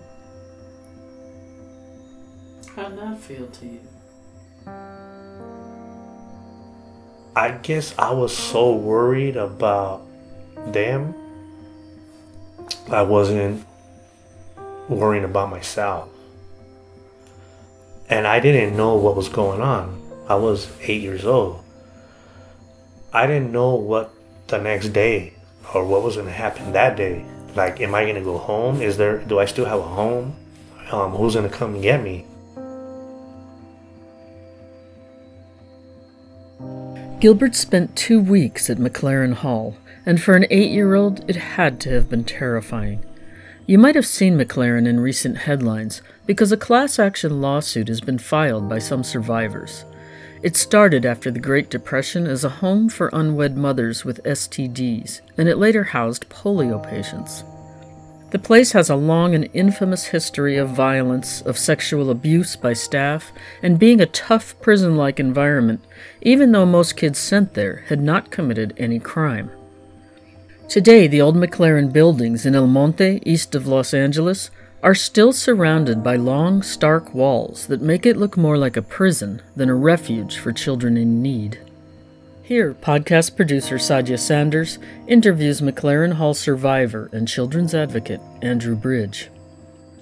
how 2.77 2.91
did 2.91 2.99
that 2.99 3.19
feel 3.19 3.47
to 3.47 3.67
you? 3.67 3.81
I 7.35 7.53
guess 7.63 7.95
I 7.99 8.13
was 8.13 8.37
so 8.37 8.75
worried 8.75 9.37
about 9.37 10.03
them. 10.69 11.15
I 12.89 13.03
wasn't 13.03 13.67
worrying 14.89 15.25
about 15.25 15.51
myself. 15.51 16.11
And 18.11 18.27
I 18.27 18.41
didn't 18.41 18.77
know 18.77 18.97
what 18.97 19.17
was 19.17 19.31
going 19.31 19.63
on. 19.63 20.03
I 20.29 20.35
was 20.35 20.71
eight 20.83 21.01
years 21.01 21.25
old. 21.25 21.65
I 23.13 23.27
didn't 23.27 23.53
know 23.53 23.75
what 23.75 24.13
the 24.49 24.59
next 24.59 24.91
day 24.91 25.33
or 25.75 25.85
what 25.85 26.03
was 26.03 26.17
going 26.17 26.27
to 26.27 26.33
happen 26.33 26.73
that 26.73 26.97
day. 26.97 27.25
Like, 27.55 27.81
am 27.81 27.95
I 27.95 28.03
going 28.03 28.17
to 28.17 28.21
go 28.21 28.37
home? 28.37 28.83
Is 28.83 28.99
there, 28.99 29.19
do 29.19 29.39
I 29.39 29.47
still 29.47 29.65
have 29.65 29.79
a 29.79 29.83
home? 29.83 30.37
Um, 30.91 31.13
who's 31.13 31.35
going 31.35 31.49
to 31.49 31.57
come 31.57 31.75
and 31.75 31.83
get 31.83 32.03
me? 32.03 32.27
Gilbert 37.19 37.55
spent 37.55 37.97
two 37.97 38.21
weeks 38.21 38.69
at 38.69 38.77
McLaren 38.77 39.33
Hall, 39.33 39.79
and 40.05 40.23
for 40.23 40.35
an 40.37 40.45
eight 40.51 40.71
year 40.71 40.95
old, 40.95 41.25
it 41.29 41.37
had 41.37 41.81
to 41.81 41.91
have 41.91 42.11
been 42.11 42.25
terrifying. 42.25 43.03
You 43.65 43.79
might 43.79 43.95
have 43.95 44.07
seen 44.07 44.37
McLaren 44.37 44.87
in 44.87 45.01
recent 45.01 45.39
headlines 45.39 46.03
because 46.27 46.53
a 46.53 46.59
class 46.59 46.99
action 46.99 47.41
lawsuit 47.41 47.89
has 47.89 48.03
been 48.03 48.19
filed 48.19 48.69
by 48.69 48.81
some 48.81 49.03
survivors. 49.03 49.87
It 50.43 50.57
started 50.57 51.07
after 51.07 51.31
the 51.31 51.41
Great 51.41 51.71
Depression 51.71 52.27
as 52.27 52.45
a 52.45 52.51
home 52.51 52.91
for 52.91 53.09
unwed 53.15 53.57
mothers 53.57 54.05
with 54.05 54.23
STDs, 54.25 55.23
and 55.39 55.49
it 55.49 55.57
later 55.57 55.85
housed 55.85 56.29
polio 56.29 56.87
patients. 56.87 57.45
The 58.37 58.43
place 58.43 58.73
has 58.73 58.91
a 58.91 58.97
long 58.97 59.35
and 59.35 59.49
infamous 59.55 60.09
history 60.09 60.59
of 60.59 60.69
violence, 60.69 61.41
of 61.41 61.57
sexual 61.57 62.11
abuse 62.11 62.55
by 62.55 62.75
staff, 62.75 63.33
and 63.63 63.79
being 63.79 63.99
a 63.99 64.05
tough 64.05 64.61
prison 64.61 64.95
like 64.95 65.19
environment, 65.19 65.83
even 66.21 66.53
though 66.53 66.67
most 66.67 66.99
kids 66.99 67.19
sent 67.19 67.55
there 67.55 67.85
had 67.89 68.03
not 68.03 68.31
committed 68.31 68.75
any 68.77 68.99
crime. 68.99 69.51
Today, 70.69 71.07
the 71.07 71.23
old 71.23 71.35
McLaren 71.35 71.91
buildings 71.91 72.45
in 72.45 72.55
El 72.55 72.67
Monte, 72.67 73.23
east 73.25 73.55
of 73.55 73.67
Los 73.67 73.95
Angeles, 73.95 74.51
are 74.83 74.95
still 74.95 75.33
surrounded 75.33 76.05
by 76.05 76.17
long, 76.17 76.63
stark 76.63 77.15
walls 77.15 77.69
that 77.69 77.81
make 77.81 78.05
it 78.05 78.19
look 78.19 78.37
more 78.37 78.59
like 78.59 78.77
a 78.77 78.83
prison 78.83 79.41
than 79.57 79.71
a 79.71 79.75
refuge 79.75 80.37
for 80.37 80.53
children 80.53 80.99
in 80.99 81.23
need. 81.23 81.66
Here, 82.47 82.75
podcast 82.75 83.35
producer 83.35 83.75
Sadia 83.75 84.17
Sanders 84.17 84.79
interviews 85.09 85.61
McLaren 85.61 86.13
Hall 86.13 86.33
survivor 86.33 87.11
and 87.13 87.27
children's 87.27 87.75
advocate 87.75 88.21
Andrew 88.41 88.77
Bridge. 88.77 89.31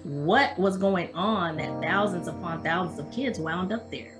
What 0.03 0.59
was 0.59 0.77
going 0.77 1.09
on 1.15 1.57
that 1.57 1.81
thousands 1.81 2.29
upon 2.29 2.63
thousands 2.63 2.99
of 2.99 3.11
kids 3.11 3.39
wound 3.39 3.73
up 3.73 3.91
there? 3.91 4.19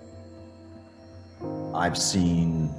I've 1.75 1.99
seen 1.99 2.75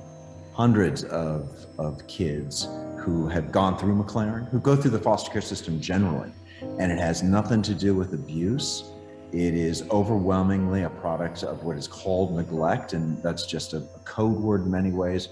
hundreds 0.52 1.04
of, 1.04 1.68
of 1.78 2.08
kids 2.08 2.68
who 2.98 3.28
have 3.28 3.52
gone 3.52 3.78
through 3.78 4.04
McLaren, 4.04 4.50
who 4.50 4.60
go 4.60 4.76
through 4.76 4.90
the 4.90 5.00
foster 5.00 5.30
care 5.32 5.42
system 5.42 5.80
generally, 5.80 6.32
and 6.80 6.92
it 6.92 6.98
has 6.98 7.22
nothing 7.22 7.62
to 7.62 7.76
do 7.76 7.94
with 7.94 8.16
abuse 8.16 8.95
it 9.36 9.54
is 9.54 9.84
overwhelmingly 9.92 10.84
a 10.84 10.90
product 10.90 11.44
of 11.44 11.66
what 11.66 11.76
is 11.76 11.90
called 11.90 12.34
neglect, 12.34 12.94
and 12.94 13.22
that's 13.22 13.46
just 13.46 13.74
a, 13.74 13.80
a 13.80 14.00
code 14.06 14.38
word 14.38 14.62
in 14.62 14.72
many 14.72 14.92
ways 14.92 15.28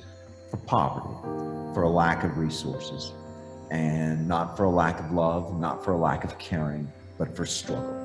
for 0.52 0.58
poverty, 0.58 1.08
for 1.74 1.84
a 1.84 1.90
lack 1.90 2.26
of 2.26 2.38
resources, 2.38 3.14
and 3.72 4.28
not 4.28 4.58
for 4.58 4.66
a 4.66 4.70
lack 4.70 5.00
of 5.00 5.14
love, 5.14 5.58
not 5.58 5.86
for 5.86 5.94
a 5.94 5.98
lack 5.98 6.26
of 6.26 6.38
caring, 6.38 6.92
but 7.18 7.34
for 7.34 7.46
struggle. 7.46 7.98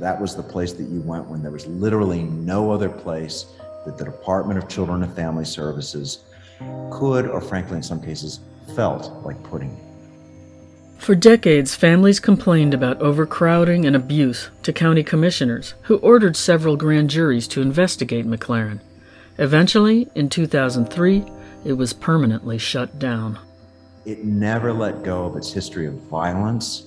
That 0.00 0.18
was 0.18 0.34
the 0.34 0.42
place 0.42 0.72
that 0.72 0.88
you 0.88 1.02
went 1.02 1.26
when 1.26 1.42
there 1.42 1.52
was 1.52 1.66
literally 1.66 2.22
no 2.22 2.70
other 2.70 2.88
place 2.88 3.52
that 3.84 3.98
the 3.98 4.04
Department 4.06 4.58
of 4.58 4.66
Children 4.66 5.02
and 5.02 5.14
Family 5.14 5.44
Services 5.44 6.20
could, 6.90 7.26
or 7.26 7.42
frankly, 7.42 7.76
in 7.76 7.82
some 7.82 8.00
cases, 8.00 8.40
felt 8.74 9.12
like 9.26 9.42
putting 9.42 9.76
you. 9.76 9.85
For 10.98 11.14
decades, 11.14 11.74
families 11.74 12.18
complained 12.18 12.74
about 12.74 13.00
overcrowding 13.00 13.84
and 13.84 13.94
abuse 13.94 14.50
to 14.62 14.72
county 14.72 15.04
commissioners, 15.04 15.74
who 15.82 15.98
ordered 15.98 16.36
several 16.36 16.76
grand 16.76 17.10
juries 17.10 17.46
to 17.48 17.62
investigate 17.62 18.26
McLaren. 18.26 18.80
Eventually, 19.38 20.08
in 20.14 20.28
2003, 20.28 21.24
it 21.64 21.74
was 21.74 21.92
permanently 21.92 22.58
shut 22.58 22.98
down. 22.98 23.38
It 24.04 24.24
never 24.24 24.72
let 24.72 25.02
go 25.02 25.26
of 25.26 25.36
its 25.36 25.52
history 25.52 25.86
of 25.86 25.94
violence, 25.94 26.86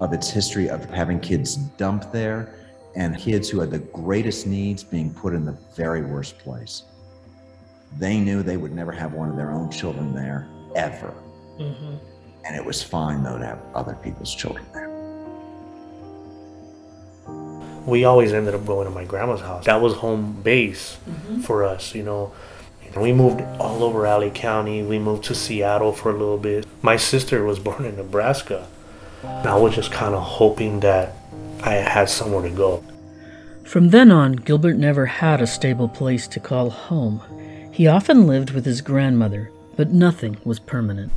of 0.00 0.12
its 0.12 0.30
history 0.30 0.68
of 0.68 0.84
having 0.90 1.20
kids 1.20 1.56
dumped 1.56 2.12
there, 2.12 2.54
and 2.96 3.18
kids 3.18 3.48
who 3.48 3.60
had 3.60 3.70
the 3.70 3.78
greatest 3.78 4.46
needs 4.46 4.82
being 4.82 5.12
put 5.12 5.34
in 5.34 5.44
the 5.44 5.56
very 5.76 6.02
worst 6.02 6.38
place. 6.38 6.84
They 7.98 8.18
knew 8.18 8.42
they 8.42 8.56
would 8.56 8.72
never 8.72 8.92
have 8.92 9.12
one 9.12 9.28
of 9.28 9.36
their 9.36 9.50
own 9.50 9.70
children 9.70 10.14
there, 10.14 10.48
ever. 10.74 11.12
Mm-hmm. 11.58 11.96
And 12.44 12.56
it 12.56 12.64
was 12.64 12.82
fine, 12.82 13.22
though, 13.22 13.38
to 13.38 13.46
have 13.46 13.60
other 13.74 13.94
people's 14.02 14.34
children 14.34 14.66
there. 14.72 14.90
we 17.86 18.04
always 18.04 18.32
ended 18.32 18.54
up 18.54 18.64
going 18.66 18.86
to 18.86 18.90
my 18.90 19.04
grandma's 19.04 19.40
house. 19.40 19.64
That 19.66 19.80
was 19.80 19.94
home 19.94 20.40
base 20.42 20.98
mm-hmm. 21.08 21.40
for 21.40 21.64
us, 21.64 21.94
you 21.94 22.02
know. 22.02 22.32
And 22.86 23.02
we 23.02 23.12
moved 23.12 23.40
all 23.60 23.84
over 23.84 24.02
LA 24.02 24.30
County. 24.30 24.82
We 24.82 24.98
moved 24.98 25.24
to 25.24 25.34
Seattle 25.34 25.92
for 25.92 26.10
a 26.10 26.12
little 26.12 26.38
bit. 26.38 26.66
My 26.82 26.96
sister 26.96 27.44
was 27.44 27.58
born 27.58 27.84
in 27.84 27.96
Nebraska. 27.96 28.66
And 29.22 29.46
I 29.46 29.56
was 29.56 29.74
just 29.74 29.92
kind 29.92 30.14
of 30.14 30.22
hoping 30.22 30.80
that 30.80 31.14
I 31.62 31.74
had 31.74 32.08
somewhere 32.08 32.42
to 32.42 32.50
go. 32.50 32.82
From 33.64 33.90
then 33.90 34.10
on, 34.10 34.32
Gilbert 34.32 34.76
never 34.76 35.06
had 35.06 35.40
a 35.40 35.46
stable 35.46 35.88
place 35.88 36.26
to 36.28 36.40
call 36.40 36.70
home. 36.70 37.20
He 37.70 37.86
often 37.86 38.26
lived 38.26 38.50
with 38.50 38.64
his 38.64 38.80
grandmother, 38.80 39.50
but 39.76 39.90
nothing 39.90 40.38
was 40.44 40.58
permanent. 40.58 41.12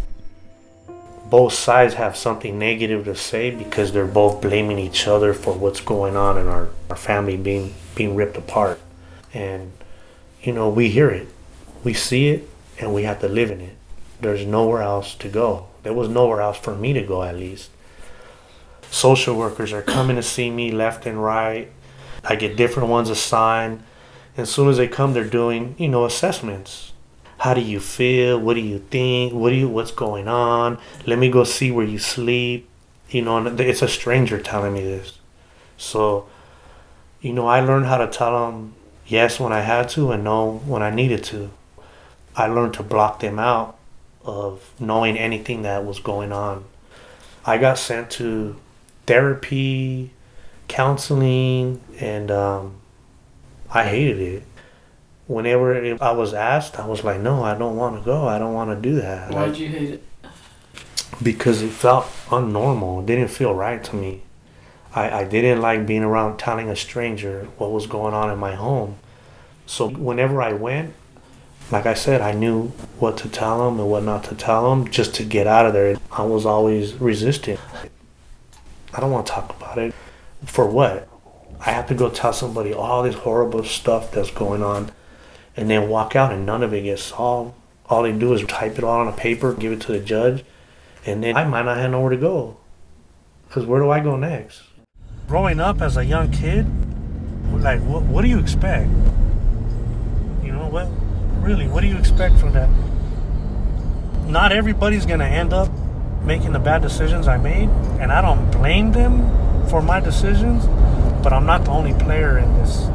Both 1.33 1.51
sides 1.51 1.95
have 1.95 2.15
something 2.15 2.59
negative 2.59 3.05
to 3.05 3.15
say 3.15 3.49
because 3.49 3.91
they're 3.91 4.05
both 4.05 4.39
blaming 4.39 4.77
each 4.77 5.07
other 5.07 5.33
for 5.33 5.51
what's 5.55 5.81
going 5.81 6.15
on 6.15 6.37
in 6.37 6.47
our, 6.47 6.69
our 6.91 6.95
family 6.95 7.35
being 7.35 7.73
being 7.95 8.15
ripped 8.15 8.37
apart. 8.37 8.79
And 9.33 9.71
you 10.43 10.53
know, 10.53 10.69
we 10.69 10.89
hear 10.89 11.09
it. 11.09 11.27
We 11.83 11.95
see 11.95 12.27
it 12.27 12.47
and 12.77 12.93
we 12.93 13.01
have 13.01 13.19
to 13.21 13.27
live 13.27 13.49
in 13.49 13.61
it. 13.61 13.75
There's 14.21 14.45
nowhere 14.45 14.83
else 14.83 15.15
to 15.15 15.27
go. 15.27 15.69
There 15.81 15.91
was 15.91 16.07
nowhere 16.07 16.39
else 16.39 16.59
for 16.59 16.75
me 16.75 16.93
to 16.93 17.01
go 17.01 17.23
at 17.23 17.35
least. 17.35 17.71
Social 18.91 19.35
workers 19.35 19.73
are 19.73 19.81
coming 19.81 20.17
to 20.17 20.21
see 20.21 20.51
me 20.51 20.69
left 20.71 21.07
and 21.07 21.23
right. 21.23 21.71
I 22.23 22.35
get 22.35 22.55
different 22.55 22.89
ones 22.89 23.09
assigned. 23.09 23.81
As 24.37 24.51
soon 24.51 24.69
as 24.69 24.77
they 24.77 24.87
come 24.87 25.13
they're 25.13 25.25
doing, 25.25 25.73
you 25.79 25.87
know, 25.87 26.05
assessments 26.05 26.92
how 27.43 27.53
do 27.53 27.59
you 27.59 27.81
feel? 27.81 28.39
What 28.39 28.53
do 28.53 28.62
you 28.62 28.79
think? 28.79 29.33
What 29.33 29.50
do 29.50 29.55
you 29.57 29.67
what's 29.67 29.91
going 29.91 30.29
on? 30.29 30.77
Let 31.05 31.19
me 31.19 31.29
go 31.29 31.43
see 31.43 31.71
where 31.71 31.85
you 31.85 32.00
sleep. 32.00 32.69
You 33.09 33.21
know 33.21 33.45
it's 33.45 33.81
a 33.81 33.89
stranger 33.89 34.39
telling 34.39 34.73
me 34.73 34.79
this. 34.81 35.19
So 35.75 36.29
you 37.19 37.33
know 37.33 37.45
i 37.45 37.59
learned 37.59 37.88
how 37.88 37.97
to 37.97 38.07
tell 38.07 38.45
them 38.45 38.75
yes 39.05 39.41
when 39.41 39.51
i 39.51 39.59
had 39.59 39.89
to 39.89 40.12
and 40.12 40.23
no 40.23 40.59
when 40.65 40.81
i 40.81 40.89
needed 40.89 41.21
to. 41.25 41.51
I 42.33 42.47
learned 42.47 42.75
to 42.75 42.83
block 42.83 43.19
them 43.19 43.39
out 43.39 43.77
of 44.23 44.71
knowing 44.79 45.17
anything 45.17 45.63
that 45.63 45.83
was 45.83 46.00
going 46.00 46.31
on. 46.31 46.63
I 47.45 47.57
got 47.57 47.77
sent 47.77 48.09
to 48.12 48.55
therapy 49.05 50.12
counseling 50.69 51.81
and 52.00 52.31
um, 52.31 52.75
i 53.69 53.83
hated 53.83 54.19
it 54.19 54.43
whenever 55.27 55.97
I 56.01 56.11
was 56.11 56.33
asked, 56.33 56.79
I 56.79 56.85
was 56.85 57.03
like, 57.03 57.19
no, 57.19 57.43
I 57.43 57.57
don't 57.57 57.75
want 57.75 57.99
to 57.99 58.05
go. 58.05 58.27
I 58.27 58.39
don't 58.39 58.53
want 58.53 58.69
to 58.69 58.89
do 58.89 58.95
that. 59.01 59.31
Why 59.31 59.47
did 59.47 59.57
you 59.57 59.67
hate 59.69 59.89
it? 59.91 60.03
because 61.21 61.61
it 61.61 61.71
felt 61.71 62.05
unnormal. 62.27 63.03
It 63.03 63.05
didn't 63.05 63.27
feel 63.27 63.53
right 63.53 63.83
to 63.83 63.95
me. 63.95 64.21
I, 64.95 65.21
I 65.21 65.23
didn't 65.23 65.61
like 65.61 65.85
being 65.85 66.03
around 66.03 66.37
telling 66.37 66.69
a 66.69 66.75
stranger 66.75 67.47
what 67.57 67.71
was 67.71 67.87
going 67.87 68.13
on 68.13 68.29
in 68.29 68.37
my 68.37 68.55
home. 68.55 68.97
So 69.65 69.89
whenever 69.89 70.41
I 70.41 70.53
went, 70.53 70.93
like 71.71 71.85
I 71.85 71.93
said, 71.93 72.21
I 72.21 72.33
knew 72.33 72.67
what 72.99 73.17
to 73.17 73.29
tell 73.29 73.65
them 73.65 73.79
and 73.79 73.89
what 73.89 74.03
not 74.03 74.25
to 74.25 74.35
tell 74.35 74.69
them 74.69 74.89
just 74.89 75.15
to 75.15 75.23
get 75.23 75.47
out 75.47 75.65
of 75.65 75.73
there. 75.73 75.97
I 76.11 76.23
was 76.23 76.45
always 76.45 76.93
resisting. 76.95 77.57
I 78.93 78.99
don't 78.99 79.11
want 79.11 79.25
to 79.27 79.31
talk 79.31 79.55
about 79.55 79.77
it. 79.77 79.93
For 80.45 80.67
what? 80.67 81.07
I 81.59 81.71
have 81.71 81.87
to 81.87 81.95
go 81.95 82.09
tell 82.09 82.33
somebody 82.33 82.73
all 82.73 83.03
this 83.03 83.15
horrible 83.15 83.63
stuff 83.63 84.11
that's 84.11 84.29
going 84.29 84.61
on 84.61 84.91
and 85.55 85.69
then 85.69 85.89
walk 85.89 86.15
out 86.15 86.31
and 86.31 86.45
none 86.45 86.63
of 86.63 86.74
it 86.74 86.81
gets 86.81 87.03
solved. 87.03 87.53
All 87.88 88.03
they 88.03 88.12
do 88.12 88.33
is 88.33 88.43
type 88.45 88.77
it 88.77 88.83
all 88.83 89.01
on 89.01 89.07
a 89.07 89.12
paper, 89.12 89.53
give 89.53 89.72
it 89.72 89.81
to 89.81 89.91
the 89.91 90.00
judge, 90.00 90.43
and 91.05 91.24
then 91.24 91.36
I 91.36 91.43
might 91.45 91.65
not 91.65 91.77
have 91.77 91.91
nowhere 91.91 92.12
to 92.12 92.17
go. 92.17 92.57
Because 93.48 93.65
where 93.65 93.81
do 93.81 93.89
I 93.91 94.00
go 94.00 94.15
next? 94.15 94.63
Growing 95.27 95.60
up 95.60 95.81
as 95.81 95.98
a 95.98 96.05
young 96.05 96.31
kid, 96.31 96.65
like, 97.62 97.82
what, 97.82 98.04
what 98.04 98.23
do 98.23 98.30
you 98.30 98.39
expect? 98.39 98.89
You 100.43 100.51
know, 100.51 100.67
what, 100.69 100.88
really, 101.41 101.67
what 101.67 101.82
do 101.82 101.88
you 101.88 101.97
expect 101.97 102.38
from 102.38 102.54
that? 102.54 102.69
Not 104.27 104.51
everybody's 104.51 105.06
going 105.06 105.19
to 105.19 105.25
end 105.25 105.54
up 105.54 105.69
making 106.23 106.54
the 106.54 106.60
bad 106.60 106.82
decisions 106.82 107.27
I 107.27 107.38
made, 107.38 107.69
and 107.99 108.12
I 108.12 108.21
don't 108.21 108.49
blame 108.49 108.91
them 108.91 109.67
for 109.67 109.82
my 109.82 109.99
decisions, 109.99 110.65
but 111.21 111.34
I'm 111.34 111.45
not 111.45 111.65
the 111.65 111.71
only 111.71 111.93
player 111.93 112.38
in 112.38 112.54
this 112.58 112.88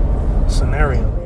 scenario. 0.48 1.17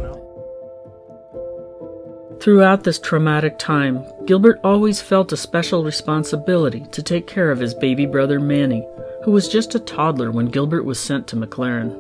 Throughout 2.43 2.83
this 2.83 2.99
traumatic 2.99 3.57
time, 3.57 4.05
Gilbert 4.27 4.59
always 4.65 5.01
felt 5.01 5.31
a 5.31 5.37
special 5.37 5.85
responsibility 5.85 6.81
to 6.91 7.01
take 7.01 7.29
care 7.29 7.53
of 7.53 7.61
his 7.61 7.73
baby 7.73 8.05
brother 8.05 8.41
Manny, 8.41 8.85
who 9.25 9.31
was 9.31 9.49
just 9.49 9.77
a 9.77 9.79
toddler 9.79 10.33
when 10.33 10.47
Gilbert 10.47 10.83
was 10.85 10.99
sent 10.99 11.29
to 11.29 11.37
McLaren. 11.37 11.97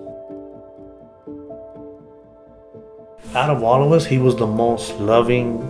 out 3.36 3.50
of 3.50 3.62
all 3.62 3.84
of 3.84 3.92
us, 3.92 4.04
he 4.04 4.18
was 4.18 4.34
the 4.34 4.46
most 4.48 4.98
loving. 4.98 5.62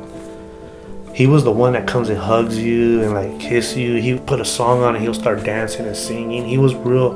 He 1.14 1.26
was 1.26 1.44
the 1.44 1.52
one 1.52 1.74
that 1.74 1.86
comes 1.86 2.08
and 2.08 2.18
hugs 2.18 2.58
you 2.58 3.02
and 3.02 3.12
like 3.12 3.38
kiss 3.38 3.76
you. 3.76 4.00
He 4.00 4.18
put 4.18 4.40
a 4.40 4.44
song 4.44 4.82
on 4.82 4.94
and 4.94 5.04
he'll 5.04 5.12
start 5.12 5.44
dancing 5.44 5.86
and 5.86 5.94
singing. 5.94 6.46
He 6.46 6.56
was 6.56 6.74
real 6.74 7.10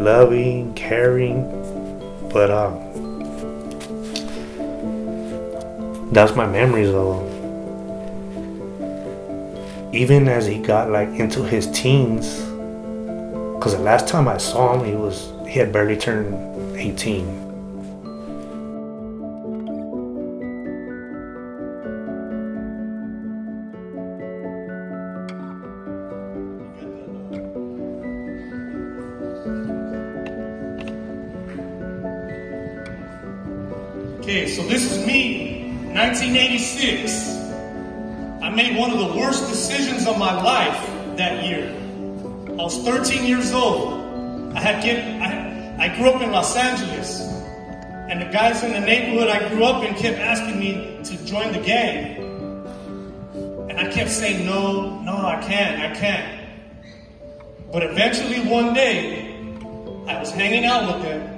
loving, 0.00 0.72
caring. 0.74 1.42
But 2.32 2.52
um, 2.52 2.93
that's 6.14 6.36
my 6.36 6.46
memories 6.46 6.90
of 6.90 7.20
him. 7.20 7.34
Even 9.92 10.28
as 10.28 10.46
he 10.46 10.58
got 10.58 10.90
like 10.90 11.08
into 11.08 11.42
his 11.42 11.70
teens, 11.72 12.40
because 13.54 13.76
the 13.76 13.82
last 13.82 14.06
time 14.06 14.28
I 14.28 14.38
saw 14.38 14.78
him, 14.78 14.84
he 14.86 14.94
was 14.94 15.32
he 15.46 15.58
had 15.58 15.72
barely 15.72 15.96
turned 15.96 16.76
18. 16.76 17.53
That 41.16 41.44
year. 41.44 41.68
I 42.48 42.62
was 42.62 42.78
13 42.84 43.24
years 43.24 43.52
old. 43.52 44.02
I 44.54 44.60
had 44.60 44.82
get, 44.82 45.04
I, 45.20 45.86
I 45.86 45.96
grew 45.96 46.10
up 46.10 46.22
in 46.22 46.30
Los 46.30 46.56
Angeles, 46.56 47.20
and 48.08 48.20
the 48.20 48.26
guys 48.26 48.62
in 48.62 48.72
the 48.72 48.80
neighborhood 48.80 49.28
I 49.28 49.48
grew 49.48 49.64
up 49.64 49.82
in 49.82 49.94
kept 49.94 50.18
asking 50.18 50.58
me 50.58 51.00
to 51.04 51.24
join 51.24 51.52
the 51.52 51.60
gang. 51.60 52.20
And 53.70 53.80
I 53.80 53.90
kept 53.90 54.10
saying, 54.10 54.46
no, 54.46 55.00
no, 55.00 55.16
I 55.16 55.42
can't, 55.42 55.80
I 55.82 55.98
can't. 55.98 56.46
But 57.72 57.82
eventually 57.82 58.40
one 58.48 58.74
day, 58.74 59.32
I 60.06 60.18
was 60.20 60.30
hanging 60.30 60.64
out 60.64 60.94
with 60.94 61.02
them 61.02 61.34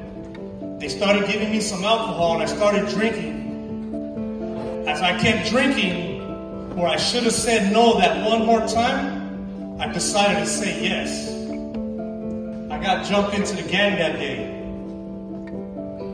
they 0.78 0.88
started 0.88 1.26
giving 1.26 1.50
me 1.50 1.60
some 1.60 1.82
alcohol 1.84 2.34
and 2.34 2.42
I 2.42 2.46
started 2.46 2.86
drinking. 2.90 4.84
As 4.86 5.00
I 5.00 5.18
kept 5.18 5.48
drinking, 5.48 6.76
where 6.76 6.88
I 6.88 6.96
should 6.96 7.22
have 7.22 7.32
said 7.32 7.72
no 7.72 7.98
that 7.98 8.28
one 8.28 8.44
more 8.44 8.60
time, 8.68 9.15
I 9.78 9.92
decided 9.92 10.38
to 10.38 10.46
say 10.46 10.82
yes. 10.82 11.28
I 12.72 12.82
got 12.82 13.04
jumped 13.04 13.34
into 13.34 13.62
the 13.62 13.68
gang 13.68 13.98
that 13.98 14.18
day. 14.18 14.52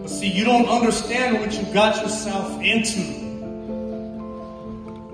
But 0.03 0.09
see, 0.09 0.27
you 0.27 0.45
don't 0.45 0.67
understand 0.67 1.39
what 1.39 1.53
you 1.53 1.73
got 1.73 2.03
yourself 2.03 2.61
into. 2.61 3.23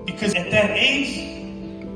Because 0.03 0.33
at 0.33 0.49
that 0.49 0.71
age, 0.71 1.19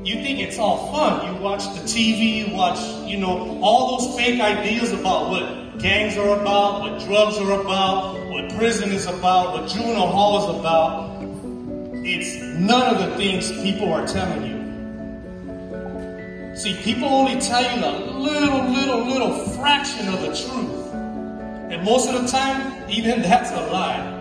you 0.06 0.14
think 0.22 0.38
it's 0.38 0.56
all 0.56 0.92
fun. 0.92 1.34
You 1.34 1.42
watch 1.42 1.64
the 1.74 1.80
TV, 1.80 2.46
you 2.46 2.54
watch, 2.54 2.78
you 3.10 3.16
know, 3.18 3.58
all 3.60 3.98
those 3.98 4.16
fake 4.16 4.40
ideas 4.40 4.92
about 4.92 5.30
what 5.30 5.78
gangs 5.80 6.16
are 6.16 6.40
about, 6.40 6.82
what 6.82 7.00
drugs 7.00 7.36
are 7.38 7.60
about, 7.60 8.28
what 8.28 8.48
prison 8.56 8.92
is 8.92 9.06
about, 9.06 9.54
what 9.54 9.68
juvenile 9.68 10.06
hall 10.06 10.38
is 10.38 10.60
about. 10.60 11.20
It's 12.06 12.36
none 12.60 12.94
of 12.94 13.10
the 13.10 13.16
things 13.16 13.50
people 13.60 13.92
are 13.92 14.06
telling 14.06 14.46
you. 14.46 14.63
See, 16.54 16.76
people 16.76 17.08
only 17.08 17.40
tell 17.40 17.62
you 17.62 17.84
a 17.84 17.98
little, 18.16 18.68
little, 18.68 19.04
little 19.04 19.34
fraction 19.56 20.06
of 20.08 20.20
the 20.20 20.28
truth. 20.28 20.92
And 21.72 21.82
most 21.84 22.08
of 22.08 22.22
the 22.22 22.28
time, 22.28 22.88
even 22.88 23.22
that's 23.28 23.50
a 23.50 23.66
lie. 23.72 24.20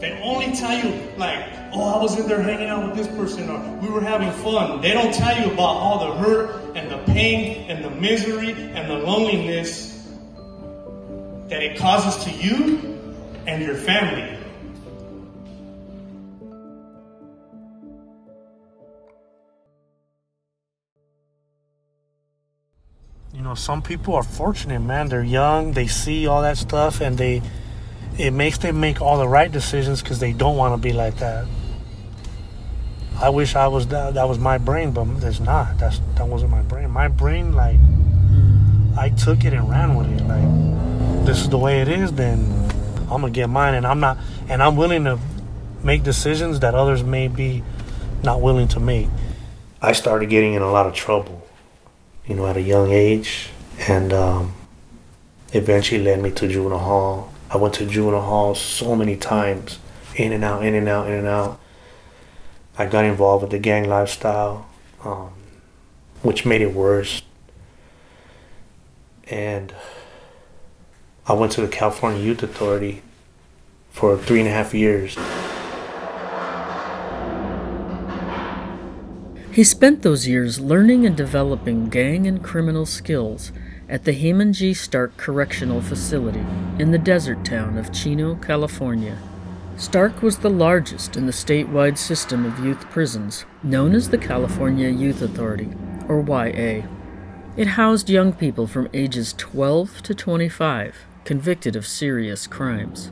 They 0.00 0.20
only 0.22 0.50
tell 0.56 0.76
you, 0.76 1.12
like, 1.16 1.44
oh, 1.72 1.94
I 1.94 2.02
was 2.02 2.18
in 2.18 2.26
there 2.26 2.42
hanging 2.42 2.68
out 2.68 2.84
with 2.88 2.96
this 2.96 3.06
person, 3.16 3.48
or 3.48 3.60
we 3.76 3.88
were 3.88 4.00
having 4.00 4.32
fun. 4.42 4.80
They 4.80 4.92
don't 4.92 5.14
tell 5.14 5.38
you 5.38 5.52
about 5.52 5.76
all 5.76 5.98
the 5.98 6.16
hurt 6.16 6.74
and 6.74 6.90
the 6.90 6.98
pain 7.12 7.70
and 7.70 7.84
the 7.84 7.90
misery 7.90 8.50
and 8.50 8.90
the 8.90 8.96
loneliness 8.96 10.08
that 11.48 11.62
it 11.62 11.78
causes 11.78 12.24
to 12.24 12.30
you 12.30 12.98
and 13.46 13.62
your 13.62 13.76
family. 13.76 14.39
Know, 23.50 23.54
some 23.54 23.82
people 23.82 24.14
are 24.14 24.22
fortunate, 24.22 24.80
man. 24.80 25.08
They're 25.08 25.24
young, 25.24 25.72
they 25.72 25.88
see 25.88 26.26
all 26.26 26.42
that 26.42 26.56
stuff, 26.56 27.00
and 27.00 27.18
they 27.18 27.42
it 28.18 28.32
makes 28.32 28.58
them 28.58 28.80
make 28.80 29.00
all 29.00 29.18
the 29.18 29.28
right 29.28 29.50
decisions 29.50 30.02
because 30.02 30.18
they 30.20 30.32
don't 30.32 30.56
want 30.56 30.74
to 30.74 30.80
be 30.80 30.92
like 30.92 31.16
that. 31.18 31.46
I 33.20 33.30
wish 33.30 33.54
I 33.54 33.68
was 33.68 33.88
that. 33.88 34.14
That 34.14 34.28
was 34.28 34.38
my 34.38 34.58
brain, 34.58 34.92
but 34.92 35.04
there's 35.20 35.40
not. 35.40 35.78
That's 35.78 36.00
that 36.14 36.26
wasn't 36.26 36.52
my 36.52 36.62
brain. 36.62 36.90
My 36.90 37.08
brain, 37.08 37.52
like, 37.52 37.78
I 38.96 39.10
took 39.10 39.44
it 39.44 39.52
and 39.52 39.68
ran 39.68 39.96
with 39.96 40.08
it. 40.08 40.22
Like, 40.26 41.26
this 41.26 41.40
is 41.40 41.48
the 41.48 41.58
way 41.58 41.80
it 41.80 41.88
is. 41.88 42.12
Then 42.12 42.38
I'm 43.10 43.20
gonna 43.20 43.30
get 43.30 43.48
mine, 43.48 43.74
and 43.74 43.86
I'm 43.86 44.00
not, 44.00 44.18
and 44.48 44.62
I'm 44.62 44.76
willing 44.76 45.04
to 45.04 45.18
make 45.82 46.02
decisions 46.04 46.60
that 46.60 46.74
others 46.74 47.02
may 47.02 47.26
be 47.28 47.62
not 48.22 48.40
willing 48.40 48.68
to 48.68 48.80
make. 48.80 49.08
I 49.82 49.92
started 49.92 50.28
getting 50.28 50.54
in 50.54 50.62
a 50.62 50.70
lot 50.70 50.86
of 50.86 50.94
trouble, 50.94 51.39
you 52.30 52.36
know, 52.36 52.46
at 52.46 52.56
a 52.56 52.62
young 52.62 52.92
age, 52.92 53.50
and 53.88 54.12
um, 54.12 54.54
eventually 55.52 56.00
led 56.00 56.22
me 56.22 56.30
to 56.30 56.46
juvenile 56.46 56.78
hall. 56.78 57.34
I 57.50 57.56
went 57.56 57.74
to 57.74 57.86
juvenile 57.86 58.22
hall 58.22 58.54
so 58.54 58.94
many 58.94 59.16
times, 59.16 59.80
in 60.14 60.32
and 60.32 60.44
out, 60.44 60.64
in 60.64 60.76
and 60.76 60.88
out, 60.88 61.08
in 61.08 61.14
and 61.14 61.26
out. 61.26 61.58
I 62.78 62.86
got 62.86 63.04
involved 63.04 63.42
with 63.42 63.50
the 63.50 63.58
gang 63.58 63.88
lifestyle, 63.88 64.68
um, 65.02 65.32
which 66.22 66.46
made 66.46 66.62
it 66.62 66.72
worse. 66.72 67.22
And 69.28 69.74
I 71.26 71.32
went 71.32 71.50
to 71.52 71.62
the 71.62 71.68
California 71.68 72.22
Youth 72.22 72.44
Authority 72.44 73.02
for 73.90 74.16
three 74.16 74.38
and 74.38 74.48
a 74.48 74.52
half 74.52 74.72
years. 74.72 75.16
He 79.52 79.64
spent 79.64 80.02
those 80.02 80.28
years 80.28 80.60
learning 80.60 81.04
and 81.04 81.16
developing 81.16 81.88
gang 81.88 82.28
and 82.28 82.42
criminal 82.42 82.86
skills 82.86 83.50
at 83.88 84.04
the 84.04 84.12
Heman 84.12 84.52
G. 84.52 84.72
Stark 84.72 85.16
Correctional 85.16 85.80
Facility 85.80 86.44
in 86.78 86.92
the 86.92 86.98
desert 86.98 87.44
town 87.44 87.76
of 87.76 87.92
Chino, 87.92 88.36
California. 88.36 89.18
Stark 89.76 90.22
was 90.22 90.38
the 90.38 90.50
largest 90.50 91.16
in 91.16 91.26
the 91.26 91.32
statewide 91.32 91.98
system 91.98 92.46
of 92.46 92.64
youth 92.64 92.88
prisons, 92.90 93.44
known 93.64 93.92
as 93.92 94.10
the 94.10 94.18
California 94.18 94.88
Youth 94.88 95.20
Authority, 95.20 95.70
or 96.06 96.20
YA. 96.20 96.86
It 97.56 97.66
housed 97.68 98.08
young 98.08 98.32
people 98.32 98.68
from 98.68 98.88
ages 98.94 99.34
12 99.36 100.00
to 100.02 100.14
25 100.14 100.94
convicted 101.24 101.74
of 101.74 101.86
serious 101.86 102.46
crimes. 102.46 103.10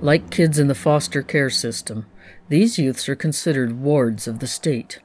Like 0.00 0.30
kids 0.30 0.58
in 0.58 0.68
the 0.68 0.74
foster 0.74 1.22
care 1.22 1.50
system, 1.50 2.06
these 2.48 2.78
youths 2.78 3.06
are 3.06 3.14
considered 3.14 3.80
wards 3.80 4.26
of 4.26 4.38
the 4.38 4.46
state. 4.46 5.00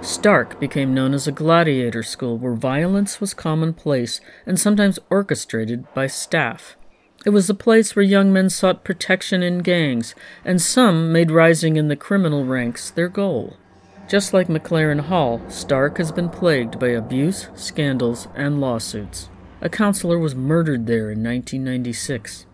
Stark 0.00 0.60
became 0.60 0.94
known 0.94 1.12
as 1.12 1.26
a 1.26 1.32
gladiator 1.32 2.02
school 2.02 2.38
where 2.38 2.54
violence 2.54 3.20
was 3.20 3.34
commonplace 3.34 4.20
and 4.46 4.58
sometimes 4.58 4.98
orchestrated 5.10 5.92
by 5.92 6.06
staff. 6.06 6.76
It 7.26 7.30
was 7.30 7.50
a 7.50 7.54
place 7.54 7.96
where 7.96 8.04
young 8.04 8.32
men 8.32 8.48
sought 8.48 8.84
protection 8.84 9.42
in 9.42 9.58
gangs, 9.58 10.14
and 10.44 10.62
some 10.62 11.12
made 11.12 11.32
rising 11.32 11.76
in 11.76 11.88
the 11.88 11.96
criminal 11.96 12.44
ranks 12.44 12.90
their 12.90 13.08
goal. 13.08 13.56
Just 14.08 14.32
like 14.32 14.46
McLaren 14.46 15.00
Hall, 15.00 15.42
Stark 15.48 15.98
has 15.98 16.12
been 16.12 16.28
plagued 16.28 16.78
by 16.78 16.88
abuse, 16.88 17.48
scandals, 17.54 18.28
and 18.36 18.60
lawsuits. 18.60 19.28
A 19.60 19.68
counselor 19.68 20.18
was 20.18 20.34
murdered 20.34 20.86
there 20.86 21.10
in 21.10 21.24
1996. 21.24 22.46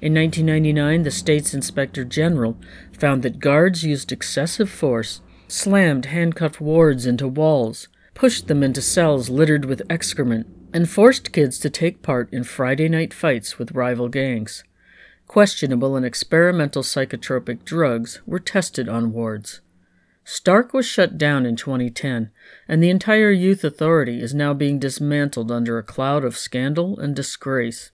In 0.00 0.14
1999, 0.14 1.02
the 1.02 1.10
state's 1.10 1.52
inspector 1.52 2.04
general 2.04 2.56
found 2.92 3.22
that 3.22 3.40
guards 3.40 3.82
used 3.82 4.12
excessive 4.12 4.70
force 4.70 5.20
slammed 5.48 6.06
handcuffed 6.06 6.60
wards 6.60 7.06
into 7.06 7.28
walls, 7.28 7.88
pushed 8.14 8.48
them 8.48 8.62
into 8.62 8.82
cells 8.82 9.28
littered 9.28 9.64
with 9.64 9.82
excrement, 9.90 10.46
and 10.72 10.88
forced 10.88 11.32
kids 11.32 11.58
to 11.58 11.70
take 11.70 12.02
part 12.02 12.32
in 12.32 12.44
Friday 12.44 12.88
night 12.88 13.14
fights 13.14 13.58
with 13.58 13.72
rival 13.72 14.08
gangs. 14.08 14.64
Questionable 15.26 15.96
and 15.96 16.06
experimental 16.06 16.82
psychotropic 16.82 17.64
drugs 17.64 18.20
were 18.26 18.38
tested 18.38 18.88
on 18.88 19.12
wards. 19.12 19.60
Stark 20.24 20.74
was 20.74 20.86
shut 20.86 21.16
down 21.16 21.46
in 21.46 21.56
2010, 21.56 22.30
and 22.68 22.82
the 22.82 22.90
entire 22.90 23.30
Youth 23.30 23.62
Authority 23.62 24.20
is 24.20 24.34
now 24.34 24.52
being 24.52 24.78
dismantled 24.78 25.52
under 25.52 25.78
a 25.78 25.82
cloud 25.84 26.24
of 26.24 26.36
scandal 26.36 26.98
and 26.98 27.14
disgrace. 27.14 27.92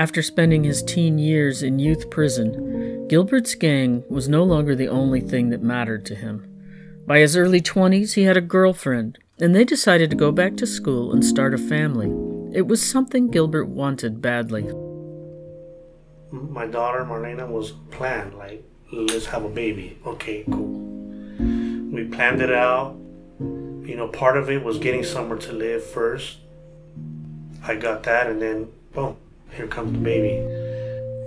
After 0.00 0.22
spending 0.22 0.64
his 0.64 0.82
teen 0.82 1.18
years 1.18 1.62
in 1.62 1.78
youth 1.78 2.08
prison, 2.08 3.06
Gilbert's 3.06 3.54
gang 3.54 4.02
was 4.08 4.30
no 4.30 4.42
longer 4.42 4.74
the 4.74 4.88
only 4.88 5.20
thing 5.20 5.50
that 5.50 5.62
mattered 5.62 6.06
to 6.06 6.14
him. 6.14 7.02
By 7.06 7.18
his 7.18 7.36
early 7.36 7.60
20s, 7.60 8.14
he 8.14 8.22
had 8.22 8.38
a 8.38 8.40
girlfriend, 8.40 9.18
and 9.38 9.54
they 9.54 9.62
decided 9.62 10.08
to 10.08 10.16
go 10.16 10.32
back 10.32 10.56
to 10.56 10.66
school 10.66 11.12
and 11.12 11.22
start 11.22 11.52
a 11.52 11.58
family. 11.58 12.08
It 12.56 12.66
was 12.66 12.80
something 12.80 13.30
Gilbert 13.30 13.66
wanted 13.66 14.22
badly. 14.22 14.62
My 16.32 16.66
daughter 16.66 17.04
Marlena 17.04 17.46
was 17.46 17.72
planned, 17.90 18.32
like, 18.38 18.64
let's 18.90 19.26
have 19.26 19.44
a 19.44 19.50
baby. 19.50 19.98
Okay, 20.06 20.44
cool. 20.50 20.78
We 21.92 22.04
planned 22.04 22.40
it 22.40 22.54
out. 22.54 22.96
You 23.38 23.96
know, 23.96 24.08
part 24.08 24.38
of 24.38 24.48
it 24.48 24.64
was 24.64 24.78
getting 24.78 25.04
somewhere 25.04 25.36
to 25.40 25.52
live 25.52 25.84
first. 25.84 26.38
I 27.62 27.74
got 27.74 28.04
that, 28.04 28.28
and 28.28 28.40
then, 28.40 28.68
boom, 28.94 29.18
here 29.52 29.66
comes 29.66 29.92
the 29.92 29.98
baby. 29.98 30.36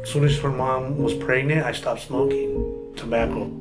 As 0.02 0.10
soon 0.10 0.24
as 0.26 0.38
her 0.40 0.52
mom 0.52 0.98
was 0.98 1.14
pregnant, 1.14 1.66
I 1.66 1.72
stopped 1.72 2.02
smoking 2.02 2.94
tobacco. 2.96 3.52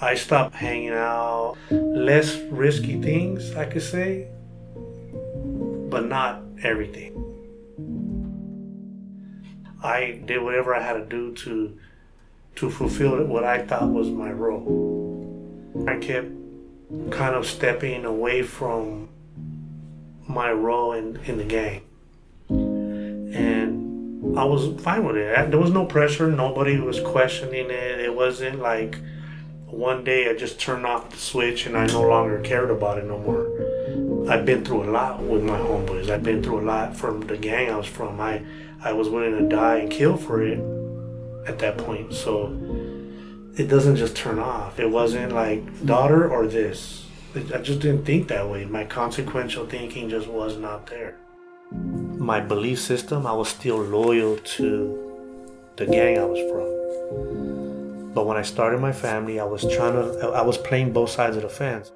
I 0.00 0.14
stopped 0.14 0.54
hanging 0.54 0.90
out, 0.90 1.56
less 1.70 2.36
risky 2.50 3.00
things, 3.00 3.54
I 3.54 3.66
could 3.66 3.82
say, 3.82 4.28
but 5.90 6.06
not 6.06 6.42
everything. 6.62 7.10
I 9.82 10.20
did 10.24 10.42
whatever 10.42 10.74
I 10.74 10.82
had 10.82 10.94
to 10.94 11.04
do 11.04 11.34
to 11.34 11.78
to 12.54 12.70
fulfill 12.70 13.24
what 13.24 13.44
I 13.44 13.62
thought 13.62 13.88
was 13.88 14.08
my 14.08 14.30
role. 14.30 15.84
I 15.88 15.96
kept 15.96 16.28
kind 17.10 17.34
of 17.34 17.46
stepping 17.46 18.04
away 18.04 18.42
from 18.42 19.08
my 20.28 20.52
role 20.52 20.92
in, 20.92 21.16
in 21.24 21.38
the 21.38 21.44
gang 21.44 21.82
and 23.42 24.38
I 24.38 24.44
was 24.44 24.80
fine 24.82 25.04
with 25.04 25.16
it. 25.16 25.50
There 25.50 25.60
was 25.60 25.70
no 25.70 25.84
pressure. 25.84 26.30
Nobody 26.30 26.78
was 26.78 27.00
questioning 27.00 27.70
it. 27.70 28.00
It 28.00 28.14
wasn't 28.14 28.60
like 28.60 28.98
one 29.66 30.04
day 30.04 30.30
I 30.30 30.34
just 30.34 30.60
turned 30.60 30.86
off 30.86 31.10
the 31.10 31.16
switch 31.16 31.66
and 31.66 31.76
I 31.76 31.86
no 31.86 32.02
longer 32.02 32.40
cared 32.40 32.70
about 32.70 32.98
it 32.98 33.06
no 33.06 33.18
more. 33.18 34.30
I've 34.30 34.46
been 34.46 34.64
through 34.64 34.84
a 34.84 34.90
lot 34.90 35.20
with 35.20 35.42
my 35.42 35.58
homeboys. 35.58 36.08
I've 36.08 36.22
been 36.22 36.42
through 36.42 36.60
a 36.60 36.66
lot 36.66 36.96
from 36.96 37.22
the 37.22 37.36
gang 37.36 37.70
I 37.70 37.76
was 37.76 37.86
from. 37.86 38.20
I 38.20 38.42
I 38.82 38.92
was 38.92 39.08
willing 39.08 39.38
to 39.38 39.48
die 39.48 39.76
and 39.78 39.90
kill 39.90 40.16
for 40.16 40.42
it 40.42 40.58
at 41.48 41.58
that 41.58 41.78
point. 41.78 42.12
So 42.14 42.46
it 43.56 43.68
doesn't 43.68 43.96
just 43.96 44.16
turn 44.16 44.38
off. 44.38 44.78
It 44.78 44.90
wasn't 44.90 45.32
like 45.32 45.84
daughter 45.84 46.30
or 46.30 46.46
this. 46.46 47.06
I 47.34 47.58
just 47.58 47.80
didn't 47.80 48.04
think 48.04 48.28
that 48.28 48.48
way. 48.48 48.66
My 48.66 48.84
consequential 48.84 49.66
thinking 49.66 50.10
just 50.10 50.28
was 50.28 50.56
not 50.56 50.86
there 50.86 51.16
my 52.22 52.40
belief 52.40 52.78
system, 52.80 53.26
I 53.26 53.32
was 53.32 53.48
still 53.48 53.78
loyal 53.82 54.36
to 54.36 54.64
the 55.74 55.86
gang 55.86 56.18
I 56.18 56.24
was 56.24 56.38
from. 56.50 58.12
But 58.14 58.26
when 58.26 58.36
I 58.36 58.42
started 58.42 58.80
my 58.80 58.92
family, 58.92 59.40
I 59.40 59.44
was 59.44 59.62
trying 59.62 59.94
to, 59.94 60.28
I 60.28 60.42
was 60.42 60.56
playing 60.56 60.92
both 60.92 61.10
sides 61.10 61.36
of 61.36 61.42
the 61.42 61.48
fence. 61.48 61.90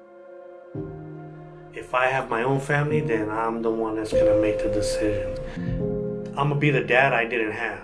If 1.73 1.93
I 1.93 2.07
have 2.07 2.29
my 2.29 2.43
own 2.43 2.59
family, 2.59 2.99
then 2.99 3.29
I'm 3.29 3.61
the 3.61 3.69
one 3.69 3.95
that's 3.95 4.11
gonna 4.11 4.41
make 4.41 4.59
the 4.59 4.67
decision. 4.67 5.37
I'm 6.37 6.49
gonna 6.49 6.55
be 6.55 6.71
the 6.71 6.83
dad 6.83 7.13
I 7.13 7.23
didn't 7.25 7.53
have. 7.53 7.83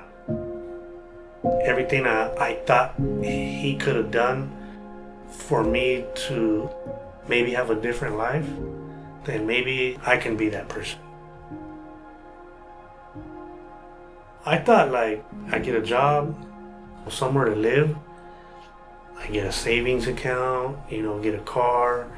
Everything 1.63 2.06
I, 2.06 2.36
I 2.36 2.56
thought 2.65 2.95
he 3.21 3.77
could 3.79 3.95
have 3.95 4.12
done 4.12 4.51
for 5.29 5.63
me 5.63 6.03
to 6.27 6.69
maybe 7.29 7.53
have 7.53 7.69
a 7.69 7.75
different 7.79 8.17
life, 8.17 8.47
then 9.23 9.47
maybe 9.47 9.97
I 10.06 10.17
can 10.17 10.36
be 10.36 10.49
that 10.49 10.67
person. 10.67 10.99
I 14.45 14.58
thought 14.58 14.91
like 14.91 15.23
I 15.51 15.60
get 15.60 15.73
a 15.73 15.82
job, 15.82 16.36
somewhere 17.10 17.45
to 17.45 17.56
live, 17.56 17.95
I 19.17 19.27
get 19.27 19.45
a 19.45 19.53
savings 19.53 20.08
account, 20.08 20.77
you 20.91 21.01
know, 21.01 21.17
get 21.21 21.34
a 21.34 21.43
car, 21.43 22.12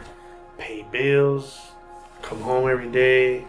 pay 0.57 0.83
bills, 0.91 1.61
come 2.23 2.41
home 2.41 2.67
every 2.67 2.89
day, 2.89 3.45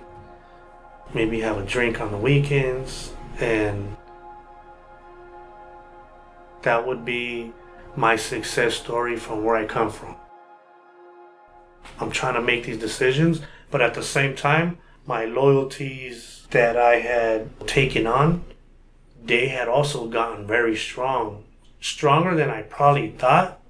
maybe 1.14 1.40
have 1.40 1.56
a 1.56 1.64
drink 1.64 2.02
on 2.02 2.10
the 2.10 2.18
weekends, 2.18 3.14
and 3.40 3.96
that 6.60 6.86
would 6.86 7.02
be 7.02 7.52
my 7.96 8.14
success 8.16 8.74
story 8.74 9.16
from 9.16 9.42
where 9.42 9.56
I 9.56 9.64
come 9.64 9.88
from. 9.90 10.16
I'm 11.98 12.10
trying 12.10 12.34
to 12.34 12.42
make 12.42 12.66
these 12.66 12.76
decisions, 12.76 13.40
but 13.70 13.80
at 13.80 13.94
the 13.94 14.02
same 14.02 14.36
time, 14.36 14.76
my 15.06 15.24
loyalties 15.24 16.46
that 16.50 16.76
I 16.76 16.96
had 16.96 17.66
taken 17.66 18.06
on 18.06 18.44
they 19.26 19.48
had 19.48 19.68
also 19.68 20.06
gotten 20.06 20.46
very 20.46 20.76
strong, 20.76 21.44
stronger 21.80 22.34
than 22.34 22.50
I 22.50 22.62
probably 22.62 23.10
thought. 23.10 23.60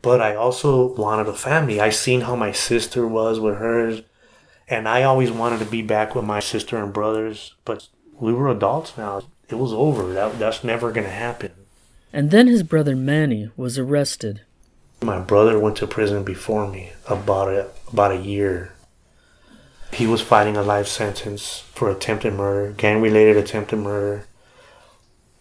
But 0.00 0.20
I 0.20 0.34
also 0.34 0.94
wanted 0.94 1.28
a 1.28 1.34
family. 1.34 1.80
I 1.80 1.90
seen 1.90 2.22
how 2.22 2.36
my 2.36 2.52
sister 2.52 3.06
was 3.06 3.40
with 3.40 3.56
hers, 3.58 4.02
and 4.68 4.88
I 4.88 5.02
always 5.02 5.30
wanted 5.30 5.58
to 5.58 5.64
be 5.64 5.82
back 5.82 6.14
with 6.14 6.24
my 6.24 6.40
sister 6.40 6.82
and 6.82 6.92
brothers. 6.92 7.54
But 7.64 7.88
we 8.18 8.32
were 8.32 8.48
adults 8.48 8.96
now. 8.96 9.22
It 9.48 9.56
was 9.56 9.72
over. 9.72 10.12
That 10.12 10.38
that's 10.38 10.62
never 10.62 10.92
gonna 10.92 11.08
happen. 11.08 11.52
And 12.12 12.30
then 12.30 12.46
his 12.46 12.62
brother 12.62 12.96
Manny 12.96 13.50
was 13.56 13.78
arrested. 13.78 14.42
My 15.02 15.18
brother 15.20 15.58
went 15.58 15.76
to 15.76 15.86
prison 15.86 16.24
before 16.24 16.66
me 16.66 16.92
about 17.06 17.48
a, 17.48 17.70
about 17.92 18.12
a 18.12 18.16
year. 18.16 18.72
He 19.92 20.06
was 20.06 20.20
fighting 20.20 20.56
a 20.56 20.62
life 20.62 20.86
sentence 20.86 21.60
for 21.72 21.90
attempted 21.90 22.34
murder, 22.34 22.72
gang 22.72 23.00
related 23.00 23.36
attempted 23.36 23.76
murder. 23.78 24.26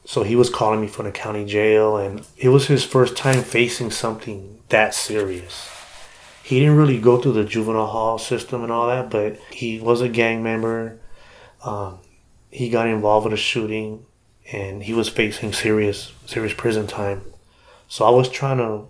So 0.07 0.23
he 0.23 0.37
was 0.37 0.49
calling 0.49 0.79
me 0.79 0.87
from 0.87 1.03
the 1.03 1.11
county 1.11 1.43
jail, 1.43 1.97
and 1.97 2.25
it 2.37 2.47
was 2.47 2.67
his 2.67 2.85
first 2.85 3.17
time 3.17 3.43
facing 3.43 3.91
something 3.91 4.61
that 4.69 4.95
serious. 4.95 5.69
He 6.41 6.61
didn't 6.61 6.77
really 6.77 6.97
go 6.97 7.21
through 7.21 7.33
the 7.33 7.43
juvenile 7.43 7.87
hall 7.87 8.17
system 8.17 8.63
and 8.63 8.71
all 8.71 8.87
that, 8.87 9.09
but 9.09 9.37
he 9.51 9.81
was 9.81 9.99
a 9.99 10.07
gang 10.07 10.41
member. 10.41 10.97
Um, 11.61 11.99
he 12.49 12.69
got 12.69 12.87
involved 12.87 13.25
with 13.25 13.33
a 13.33 13.37
shooting, 13.37 14.05
and 14.49 14.81
he 14.81 14.93
was 14.93 15.09
facing 15.09 15.51
serious, 15.51 16.13
serious 16.25 16.53
prison 16.53 16.87
time. 16.87 17.23
So 17.89 18.05
I 18.05 18.09
was 18.09 18.29
trying 18.29 18.59
to 18.59 18.87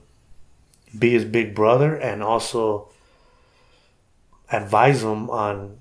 be 1.00 1.10
his 1.10 1.26
big 1.26 1.56
brother 1.56 1.96
and 1.96 2.22
also 2.22 2.90
advise 4.52 5.02
him 5.02 5.32
on 5.32 5.80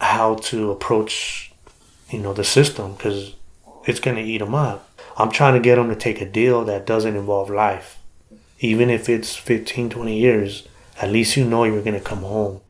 how 0.00 0.36
to 0.36 0.70
approach, 0.70 1.52
you 2.08 2.20
know, 2.20 2.32
the 2.32 2.44
system 2.44 2.92
because 2.94 3.34
it's 3.86 4.00
going 4.00 4.16
to 4.16 4.22
eat 4.22 4.38
them 4.38 4.54
up. 4.54 4.90
I'm 5.16 5.30
trying 5.30 5.54
to 5.54 5.60
get 5.60 5.76
them 5.76 5.88
to 5.88 5.96
take 5.96 6.20
a 6.20 6.28
deal 6.28 6.64
that 6.64 6.86
doesn't 6.86 7.16
involve 7.16 7.48
life. 7.48 7.98
Even 8.60 8.90
if 8.90 9.08
it's 9.08 9.36
15, 9.36 9.90
20 9.90 10.18
years, 10.18 10.68
at 11.00 11.10
least 11.10 11.36
you 11.36 11.44
know 11.44 11.64
you're 11.64 11.82
going 11.82 11.94
to 11.94 12.00
come 12.00 12.22
home. 12.22 12.60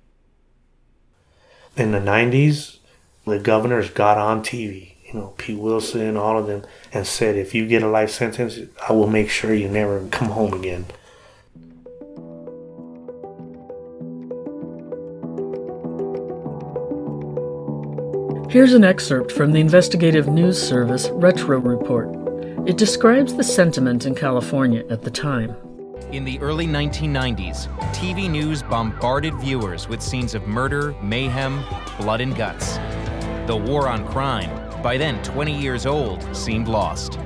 In 1.77 1.93
the 1.93 1.99
90s, 1.99 2.79
the 3.25 3.39
governors 3.39 3.91
got 3.91 4.19
on 4.19 4.43
TV, 4.43 4.93
you 5.05 5.15
know, 5.15 5.35
Pete 5.37 5.59
Wilson, 5.59 6.17
all 6.17 6.39
of 6.39 6.47
them, 6.47 6.65
and 6.93 7.07
said, 7.07 7.37
if 7.37 7.55
you 7.55 7.67
get 7.67 7.83
a 7.83 7.89
life 7.89 8.11
sentence, 8.11 8.59
I 8.89 8.93
will 8.93 9.09
make 9.09 9.29
sure 9.31 9.53
you 9.53 9.69
never 9.69 10.07
come 10.09 10.29
home 10.29 10.55
again. 10.55 10.87
Here's 18.57 18.73
an 18.73 18.85
excerpt 18.85 19.33
from 19.33 19.53
the 19.53 19.61
investigative 19.61 20.29
news 20.29 20.59
service 20.59 21.11
Retro 21.11 21.59
Report. 21.59 22.09
It 22.67 22.79
describes 22.79 23.35
the 23.35 23.45
sentiment 23.45 24.07
in 24.07 24.15
California 24.15 24.83
at 24.89 25.03
the 25.03 25.11
time. 25.11 25.55
In 26.11 26.25
the 26.25 26.41
early 26.41 26.67
1990s, 26.67 27.69
TV 27.93 28.31
news 28.31 28.63
bombarded 28.63 29.35
viewers 29.35 29.89
with 29.89 30.01
scenes 30.01 30.35
of 30.35 30.47
murder, 30.47 30.95
mayhem, 31.03 31.63
blood, 31.99 32.23
and 32.23 32.35
guts. 32.35 32.79
The 33.47 33.63
war 33.63 33.91
on 33.91 34.09
crime, 34.09 34.49
by 34.83 34.97
then 34.97 35.23
20 35.23 35.55
years 35.55 35.85
old, 35.85 36.27
seemed 36.35 36.67
lost. 36.67 37.19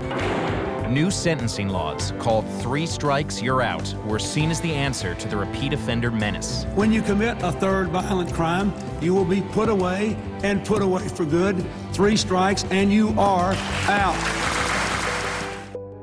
New 0.90 1.08
sentencing 1.08 1.68
laws, 1.68 2.12
called 2.18 2.44
Three 2.60 2.84
Strikes, 2.84 3.40
You're 3.40 3.62
Out, 3.62 3.94
were 4.06 4.18
seen 4.18 4.50
as 4.50 4.60
the 4.60 4.72
answer 4.72 5.14
to 5.14 5.28
the 5.28 5.36
repeat 5.36 5.72
offender 5.72 6.10
menace. 6.10 6.64
When 6.74 6.90
you 6.92 7.00
commit 7.00 7.40
a 7.44 7.52
third 7.52 7.90
violent 7.90 8.32
crime, 8.34 8.74
you 9.00 9.14
will 9.14 9.24
be 9.24 9.40
put 9.40 9.68
away 9.68 10.16
and 10.42 10.66
put 10.66 10.82
away 10.82 11.06
for 11.06 11.24
good. 11.24 11.64
Three 11.92 12.16
strikes, 12.16 12.64
and 12.72 12.92
you 12.92 13.10
are 13.10 13.54
out. 13.86 14.16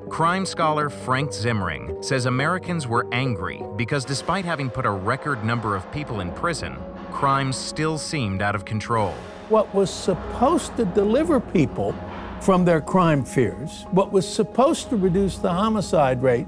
Crime 0.10 0.46
scholar 0.46 0.90
Frank 0.90 1.32
Zimring 1.32 2.02
says 2.02 2.26
Americans 2.26 2.88
were 2.88 3.08
angry 3.12 3.62
because 3.76 4.06
despite 4.06 4.46
having 4.46 4.70
put 4.70 4.86
a 4.86 4.90
record 4.92 5.44
number 5.44 5.76
of 5.76 5.92
people 5.92 6.22
in 6.22 6.32
prison, 6.32 6.78
crime 7.12 7.52
still 7.52 7.98
seemed 7.98 8.42
out 8.42 8.56
of 8.56 8.64
control. 8.64 9.12
What 9.50 9.74
was 9.76 9.94
supposed 9.94 10.78
to 10.78 10.86
deliver 10.86 11.42
people 11.42 11.94
from 12.42 12.66
their 12.66 12.82
crime 12.82 13.26
fears, 13.26 13.86
what 13.92 14.12
was 14.12 14.28
supposed 14.28 14.90
to 14.90 14.96
reduce 14.96 15.38
the 15.38 15.52
homicide 15.52 16.22
rate, 16.22 16.48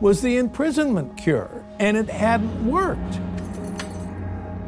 was 0.00 0.22
the 0.22 0.36
imprisonment 0.36 1.16
cure, 1.16 1.64
and 1.78 1.96
it 1.96 2.08
hadn't 2.08 2.66
worked. 2.66 3.20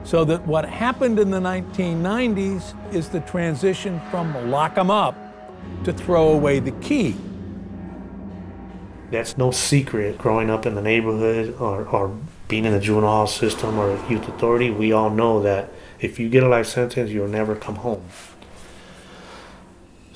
So 0.05 0.25
that 0.25 0.47
what 0.47 0.65
happened 0.65 1.19
in 1.19 1.31
the 1.31 1.41
1990s 1.41 2.75
is 2.95 3.09
the 3.11 3.21
transition 3.21 4.01
from 4.11 4.51
lock 4.51 4.79
'em 4.79 4.91
up 4.91 5.15
to 5.85 5.93
throw 5.93 6.29
away 6.31 6.61
the 6.61 6.73
key. 6.73 7.15
That's 9.11 9.39
no 9.39 9.51
secret 9.51 10.19
growing 10.19 10.51
up 10.51 10.67
in 10.67 10.75
the 10.75 10.83
neighborhood 10.83 11.57
or, 11.59 11.87
or 11.87 12.11
being 12.49 12.65
in 12.65 12.73
the 12.73 12.81
juvenile 12.81 13.27
system 13.27 13.79
or 13.79 13.99
youth 14.09 14.27
authority. 14.29 14.71
We 14.71 14.93
all 14.93 15.11
know 15.11 15.43
that 15.43 15.69
if 16.01 16.19
you 16.19 16.29
get 16.29 16.43
a 16.43 16.49
life 16.49 16.67
sentence, 16.67 17.11
you'll 17.11 17.29
never 17.29 17.55
come 17.55 17.77
home. 17.77 18.03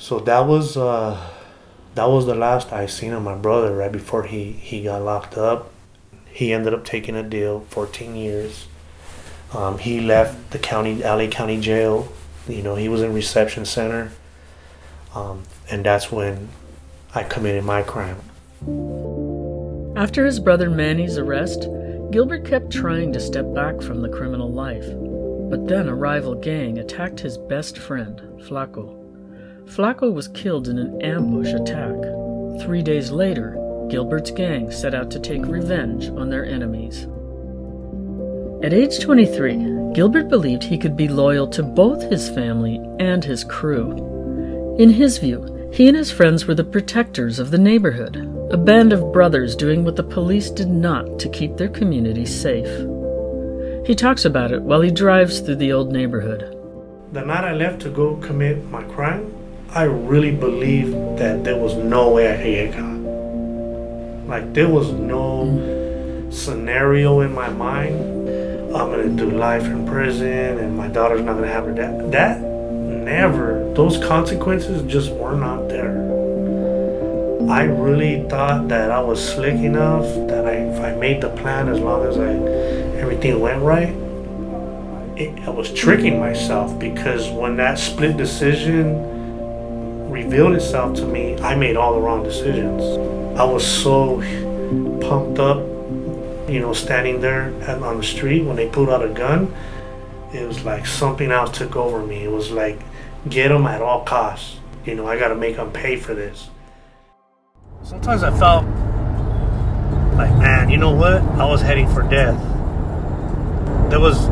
So 0.03 0.19
that 0.19 0.49
was 0.49 0.77
uh, 0.77 1.17
that 1.95 2.07
was 2.07 2.27
the 2.27 2.35
last 2.35 2.73
I 2.73 2.87
seen 2.87 3.13
of 3.13 3.23
my 3.23 3.37
brother 3.37 3.73
right 3.73 3.93
before 3.93 4.25
he, 4.25 4.51
he 4.51 4.83
got 4.83 5.01
locked 5.01 5.39
up. 5.39 5.71
He 6.27 6.53
ended 6.53 6.75
up 6.75 6.85
taking 6.85 7.15
a 7.15 7.23
deal, 7.23 7.61
14 7.69 8.17
years. 8.17 8.67
Um, 9.55 9.79
he 9.79 10.01
left 10.01 10.51
the 10.51 10.59
county, 10.59 10.97
LA 10.97 11.29
County 11.29 11.61
Jail. 11.61 12.13
You 12.49 12.63
know, 12.63 12.75
he 12.75 12.89
was 12.89 13.01
in 13.01 13.15
reception 13.15 13.65
center, 13.65 14.11
um, 15.15 15.45
and 15.71 15.85
that's 15.85 16.11
when 16.11 16.49
I 17.15 17.23
committed 17.23 17.63
my 17.63 17.83
crime. 17.83 18.17
After 19.97 20.27
his 20.27 20.41
brother 20.41 20.69
Manny's 20.69 21.17
arrest, 21.17 21.69
Gilbert 22.11 22.45
kept 22.45 22.73
trying 22.73 23.13
to 23.13 23.21
step 23.21 23.55
back 23.55 23.81
from 23.81 24.03
the 24.03 24.09
criminal 24.09 24.51
life. 24.51 24.87
But 25.49 25.69
then 25.69 25.89
a 25.89 25.95
rival 25.95 26.35
gang 26.35 26.79
attacked 26.79 27.21
his 27.21 27.39
best 27.39 27.79
friend, 27.79 28.21
Flaco. 28.49 29.02
Flaco 29.67 30.13
was 30.13 30.29
killed 30.29 30.69
in 30.69 30.79
an 30.79 31.01
ambush 31.03 31.53
attack. 31.53 31.97
Three 32.63 32.83
days 32.83 33.11
later, 33.11 33.57
Gilbert's 33.89 34.31
gang 34.31 34.71
set 34.71 34.95
out 34.95 35.11
to 35.11 35.21
take 35.21 35.47
revenge 35.47 36.09
on 36.11 36.31
their 36.31 36.45
enemies. 36.45 37.07
At 38.63 38.73
age 38.73 39.01
23, 39.01 39.93
Gilbert 39.95 40.29
believed 40.29 40.63
he 40.63 40.79
could 40.79 40.97
be 40.97 41.09
loyal 41.09 41.47
to 41.49 41.63
both 41.63 42.03
his 42.11 42.29
family 42.31 42.81
and 42.99 43.25
his 43.25 43.45
crew. 43.45 44.77
In 44.79 44.91
his 44.91 45.19
view, 45.19 45.71
he 45.73 45.89
and 45.89 45.97
his 45.97 46.11
friends 46.11 46.47
were 46.47 46.55
the 46.55 46.65
protectors 46.65 47.39
of 47.39 47.51
the 47.51 47.59
neighborhood, 47.59 48.17
a 48.51 48.57
band 48.57 48.93
of 48.93 49.13
brothers 49.13 49.57
doing 49.57 49.85
what 49.85 49.97
the 49.97 50.03
police 50.03 50.51
did 50.51 50.69
not 50.69 51.19
to 51.19 51.29
keep 51.29 51.57
their 51.57 51.69
community 51.69 52.27
safe. 52.27 52.87
He 53.87 53.95
talks 53.95 54.25
about 54.25 54.53
it 54.53 54.63
while 54.63 54.81
he 54.81 54.91
drives 54.91 55.41
through 55.41 55.57
the 55.57 55.73
old 55.73 55.91
neighborhood. 55.91 56.59
The 57.13 57.25
night 57.25 57.45
I 57.45 57.53
left 57.53 57.81
to 57.83 57.91
go 57.91 58.17
commit 58.17 58.65
my 58.71 58.83
crime, 58.85 59.42
I 59.75 59.85
really 59.85 60.33
believed 60.33 60.93
that 61.17 61.45
there 61.45 61.57
was 61.57 61.75
no 61.77 62.11
way 62.11 62.31
I 62.31 62.37
could 62.67 62.73
get. 62.77 62.83
Like 64.29 64.53
there 64.53 64.69
was 64.69 64.93
no 64.93 66.29
scenario 66.31 67.21
in 67.21 67.33
my 67.33 67.49
mind. 67.49 67.97
I'm 68.77 68.91
gonna 68.91 69.09
do 69.09 69.31
life 69.31 69.65
in 69.65 69.87
prison, 69.87 70.59
and 70.59 70.77
my 70.77 70.89
daughter's 70.89 71.23
not 71.23 71.37
gonna 71.37 71.49
have 71.49 71.65
her 71.65 71.73
dad. 71.73 72.13
That 72.13 72.43
never. 72.43 73.73
Those 73.73 73.97
consequences 74.05 74.83
just 74.93 75.11
were 75.11 75.37
not 75.37 75.71
there. 75.71 75.97
I 77.51 77.63
really 77.63 78.29
thought 78.29 78.69
that 78.69 78.91
I 78.91 79.01
was 79.01 79.27
slick 79.27 79.55
enough 79.55 80.05
that 80.29 80.45
I, 80.45 80.53
if 80.53 80.81
I 80.81 80.95
made 80.97 81.23
the 81.23 81.31
plan, 81.31 81.71
as 81.71 81.81
long 81.81 82.05
as 82.05 82.19
I 82.19 82.35
everything 83.01 83.41
went 83.41 83.63
right, 83.63 83.95
it, 85.17 85.49
I 85.49 85.51
was 85.51 85.73
tricking 85.73 86.21
myself 86.21 86.79
because 86.79 87.31
when 87.31 87.57
that 87.57 87.79
split 87.79 88.19
decision 88.19 89.12
revealed 90.13 90.55
itself 90.55 90.95
to 90.97 91.07
me, 91.07 91.37
I 91.39 91.55
made 91.55 91.77
all 91.77 91.95
the 91.95 92.01
wrong 92.01 92.23
decisions. 92.23 92.83
I 93.39 93.45
was 93.45 93.67
so 93.67 94.19
pumped 95.01 95.39
up, 95.39 95.59
you 96.49 96.61
know, 96.61 96.73
standing 96.75 97.21
there 97.21 97.53
at, 97.63 97.83
on 97.83 97.97
the 97.97 98.03
street 98.05 98.45
when 98.45 98.57
they 98.57 98.69
pulled 98.69 98.91
out 98.91 99.03
a 99.05 99.09
gun. 99.09 99.53
It 100.33 100.47
was 100.47 100.65
like 100.65 100.87
something 100.87 101.31
else 101.31 101.57
took 101.57 101.77
over 101.77 102.05
me. 102.05 102.25
It 102.25 102.31
was 102.31 102.51
like, 102.51 102.81
get 103.29 103.49
them 103.49 103.67
at 103.67 103.81
all 103.81 104.05
costs. 104.05 104.59
You 104.85 104.95
know, 104.95 105.07
I 105.07 105.19
got 105.19 105.29
to 105.29 105.35
make 105.35 105.57
them 105.57 105.73
pay 105.73 105.97
for 105.97 106.15
this. 106.15 106.51
Sometimes 107.83 108.23
I 108.23 108.37
felt 108.39 108.65
like, 110.17 110.37
man, 110.39 110.69
you 110.69 110.77
know 110.77 110.93
what? 110.93 111.23
I 111.23 111.47
was 111.47 111.63
heading 111.63 111.89
for 111.93 112.03
death. 112.03 112.39
There 113.91 114.01
was 114.01 114.29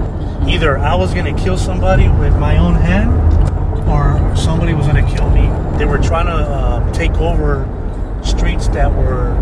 either 0.49 0.79
I 0.79 0.95
was 0.95 1.15
going 1.15 1.35
to 1.35 1.43
kill 1.43 1.57
somebody 1.57 2.09
with 2.09 2.37
my 2.37 2.59
own 2.59 2.75
hand 2.75 3.30
or 3.91 4.37
somebody 4.37 4.73
was 4.73 4.87
going 4.87 5.05
to 5.05 5.11
kill 5.15 5.29
me. 5.31 5.49
They 5.79 5.85
were 5.85 5.99
trying 5.99 6.27
to 6.27 6.33
uh, 6.33 6.93
take 6.93 7.13
over 7.15 7.67
streets 8.25 8.69
that 8.69 8.93
were 8.93 9.35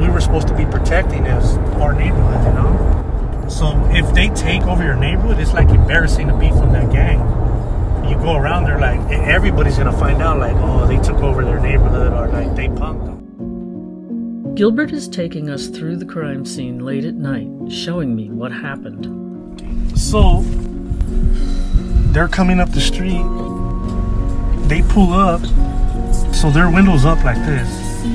we 0.00 0.08
were 0.08 0.20
supposed 0.20 0.48
to 0.48 0.56
be 0.56 0.66
protecting 0.66 1.26
as 1.26 1.56
our 1.80 1.94
neighborhood, 1.94 2.46
you 2.46 2.52
know. 2.52 3.46
So 3.48 3.88
if 3.90 4.12
they 4.14 4.28
take 4.30 4.62
over 4.62 4.82
your 4.82 4.96
neighborhood, 4.96 5.38
it's 5.38 5.54
like 5.54 5.68
embarrassing 5.68 6.28
to 6.28 6.36
be 6.36 6.48
from 6.50 6.72
that 6.72 6.92
gang. 6.92 7.20
you 8.08 8.16
go 8.16 8.36
around 8.36 8.64
there, 8.64 8.78
like 8.78 9.00
everybody's 9.10 9.78
gonna 9.78 9.96
find 9.96 10.20
out, 10.20 10.38
like, 10.38 10.56
oh, 10.56 10.86
they 10.86 10.98
took 10.98 11.18
over 11.22 11.44
their 11.44 11.60
neighborhood 11.60 12.12
or 12.12 12.28
like 12.28 12.54
they 12.54 12.68
punked 12.68 13.04
them. 13.04 14.54
Gilbert 14.54 14.90
is 14.90 15.08
taking 15.08 15.50
us 15.50 15.68
through 15.68 15.96
the 15.96 16.06
crime 16.06 16.44
scene 16.44 16.78
late 16.78 17.04
at 17.04 17.14
night, 17.14 17.48
showing 17.70 18.16
me 18.16 18.30
what 18.30 18.52
happened. 18.52 19.04
So 19.98 20.42
they're 22.12 22.28
coming 22.28 22.60
up 22.60 22.70
the 22.72 22.80
street. 22.80 23.24
They 24.68 24.82
pull 24.82 25.12
up, 25.12 25.40
so 26.34 26.50
their 26.50 26.68
windows 26.68 27.04
up 27.04 27.22
like 27.22 27.38
this. 27.38 27.68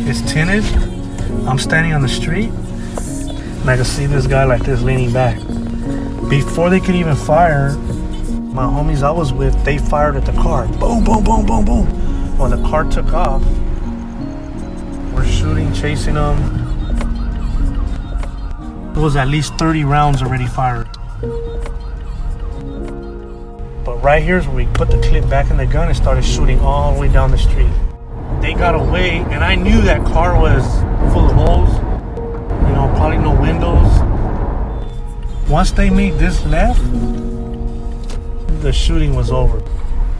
It's 0.08 0.22
tinted. 0.34 0.66
I'm 1.48 1.58
standing 1.58 1.94
on 1.94 2.02
the 2.02 2.10
street, 2.10 2.50
and 2.50 3.70
I 3.70 3.78
can 3.78 3.86
see 3.86 4.06
this 4.06 4.28
guy 4.28 4.44
like 4.44 4.64
this 4.64 4.82
leaning 4.82 5.14
back. 5.14 5.38
Before 6.30 6.70
they 6.70 6.82
could 6.82 6.96
even 6.96 7.16
fire, 7.16 7.78
my 8.54 8.66
homies 8.66 9.02
I 9.02 9.12
was 9.12 9.32
with, 9.32 9.64
they 9.64 9.78
fired 9.78 10.18
at 10.18 10.26
the 10.26 10.34
car. 10.34 10.68
Boom, 10.68 11.06
boom, 11.06 11.24
boom, 11.24 11.46
boom, 11.46 11.64
boom. 11.64 12.38
When 12.38 12.52
the 12.52 12.70
car 12.70 12.84
took 12.84 13.14
off, 13.14 13.42
we're 15.14 15.26
shooting, 15.26 15.72
chasing 15.74 16.16
them. 16.16 16.38
It 18.94 19.00
was 19.00 19.16
at 19.16 19.30
least 19.30 19.56
30 19.56 19.86
rounds 19.86 20.22
already 20.22 20.48
fired. 20.48 20.90
Right 24.02 24.24
here 24.24 24.38
is 24.38 24.48
where 24.48 24.56
we 24.56 24.66
put 24.68 24.90
the 24.90 25.00
clip 25.02 25.30
back 25.30 25.52
in 25.52 25.58
the 25.58 25.66
gun 25.66 25.88
and 25.88 25.96
started 25.96 26.24
shooting 26.24 26.60
all 26.60 26.94
the 26.94 27.00
way 27.00 27.08
down 27.08 27.30
the 27.30 27.38
street. 27.38 27.70
They 28.42 28.56
got 28.56 28.74
away, 28.74 29.20
and 29.20 29.44
I 29.44 29.54
knew 29.54 29.82
that 29.82 30.04
car 30.06 30.40
was 30.40 30.64
full 31.14 31.30
of 31.30 31.34
holes. 31.34 31.74
You 32.68 32.74
know, 32.74 32.92
probably 32.96 33.20
no 33.20 33.40
windows. 33.40 33.90
Once 35.48 35.72
they 35.72 35.92
made 35.92 36.14
this 36.14 36.44
left, 36.46 36.82
the 38.62 38.74
shooting 38.74 39.16
was 39.16 39.32
over. 39.32 39.62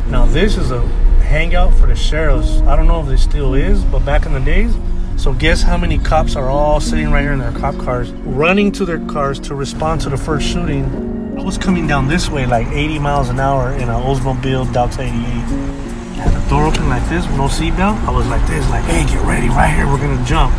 Now 0.08 0.26
this 0.26 0.58
is 0.58 0.72
a 0.72 0.82
hangout 1.22 1.74
for 1.74 1.88
the 1.88 1.96
sheriffs. 1.96 2.62
I 2.62 2.76
don't 2.76 2.88
know 2.88 3.02
if 3.02 3.10
it 3.10 3.18
still 3.18 3.56
is, 3.56 3.84
but 3.86 4.06
back 4.06 4.26
in 4.26 4.34
the 4.34 4.40
days. 4.40 4.76
So 5.18 5.34
guess 5.34 5.64
how 5.64 5.78
many 5.78 5.98
cops 5.98 6.36
are 6.36 6.50
all 6.50 6.80
sitting 6.80 7.12
right 7.12 7.22
here 7.22 7.34
in 7.34 7.40
their 7.40 7.52
cop 7.54 7.78
cars, 7.78 8.12
running 8.12 8.72
to 8.74 8.86
their 8.86 9.00
cars 9.08 9.40
to 9.42 9.56
respond 9.56 10.02
to 10.02 10.10
the 10.10 10.18
first 10.18 10.48
shooting. 10.48 11.21
I 11.42 11.44
was 11.44 11.58
coming 11.58 11.88
down 11.88 12.08
this 12.08 12.30
way 12.30 12.46
like 12.46 12.68
80 12.68 13.00
miles 13.00 13.30
an 13.30 13.40
hour 13.40 13.74
in 13.74 13.90
an 13.90 14.00
Oldsmobile 14.00 14.72
Delta 14.72 15.02
88. 15.02 15.12
Had 15.12 16.40
the 16.40 16.50
door 16.52 16.68
open 16.68 16.88
like 16.88 17.02
this 17.10 17.26
no 17.30 17.48
seatbelt. 17.48 17.98
I 18.06 18.12
was 18.12 18.28
like 18.28 18.46
this, 18.46 18.70
like, 18.70 18.84
hey, 18.84 19.04
get 19.12 19.26
ready, 19.26 19.50
right 19.50 19.74
here, 19.74 19.88
we're 19.88 19.98
gonna 19.98 20.24
jump. 20.24 20.54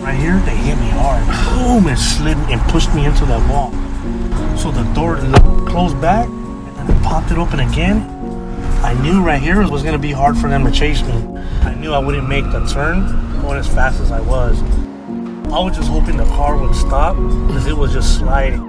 Right 0.00 0.14
here, 0.14 0.38
they 0.46 0.54
hit 0.54 0.78
me 0.78 0.88
hard. 0.90 1.26
Boom, 1.52 1.88
and 1.88 1.98
slid 1.98 2.36
and 2.36 2.60
pushed 2.70 2.94
me 2.94 3.06
into 3.06 3.26
that 3.26 3.42
wall. 3.50 3.72
So 4.56 4.70
the 4.70 4.84
door 4.94 5.16
closed 5.66 6.00
back, 6.00 6.28
and 6.28 6.92
I 6.92 7.02
popped 7.02 7.32
it 7.32 7.38
open 7.38 7.58
again. 7.58 8.08
I 8.84 8.94
knew 9.02 9.20
right 9.20 9.42
here 9.42 9.60
it 9.62 9.68
was 9.68 9.82
gonna 9.82 9.98
be 9.98 10.12
hard 10.12 10.38
for 10.38 10.48
them 10.48 10.64
to 10.64 10.70
chase 10.70 11.02
me. 11.02 11.40
I 11.62 11.74
knew 11.74 11.92
I 11.92 11.98
wouldn't 11.98 12.28
make 12.28 12.44
the 12.44 12.64
turn 12.68 13.40
going 13.40 13.58
as 13.58 13.66
fast 13.66 14.00
as 14.00 14.12
I 14.12 14.20
was. 14.20 14.62
I 15.52 15.58
was 15.58 15.76
just 15.76 15.88
hoping 15.88 16.16
the 16.16 16.24
car 16.26 16.56
would 16.56 16.76
stop 16.76 17.16
because 17.16 17.66
it 17.66 17.76
was 17.76 17.92
just 17.92 18.16
sliding. 18.16 18.67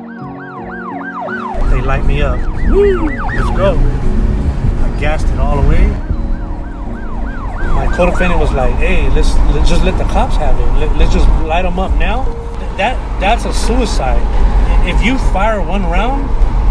They 1.70 1.82
light 1.82 2.06
me 2.06 2.22
up. 2.22 2.40
Woo! 2.70 3.08
Let's 3.08 3.58
go. 3.58 3.78
I 3.78 4.98
gassed 5.00 5.28
it 5.28 5.40
all 5.40 5.62
the 5.62 5.68
way. 5.70 5.88
My 7.74 7.92
co-defendant 7.96 8.40
was 8.40 8.52
like, 8.52 8.74
"Hey, 8.76 9.10
let's, 9.10 9.36
let's 9.54 9.70
just 9.70 9.84
let 9.84 9.98
the 9.98 10.06
cops 10.06 10.36
have 10.38 10.60
it. 10.60 10.80
Let, 10.80 10.98
let's 10.98 11.14
just 11.14 11.28
light 11.44 11.64
them 11.64 11.80
up 11.80 11.92
now." 11.98 12.24
That 12.78 12.98
that's 13.20 13.46
a 13.46 13.54
suicide. 13.54 14.22
If 14.88 15.04
you 15.04 15.18
fire 15.32 15.62
one 15.62 15.84
round, 15.84 16.28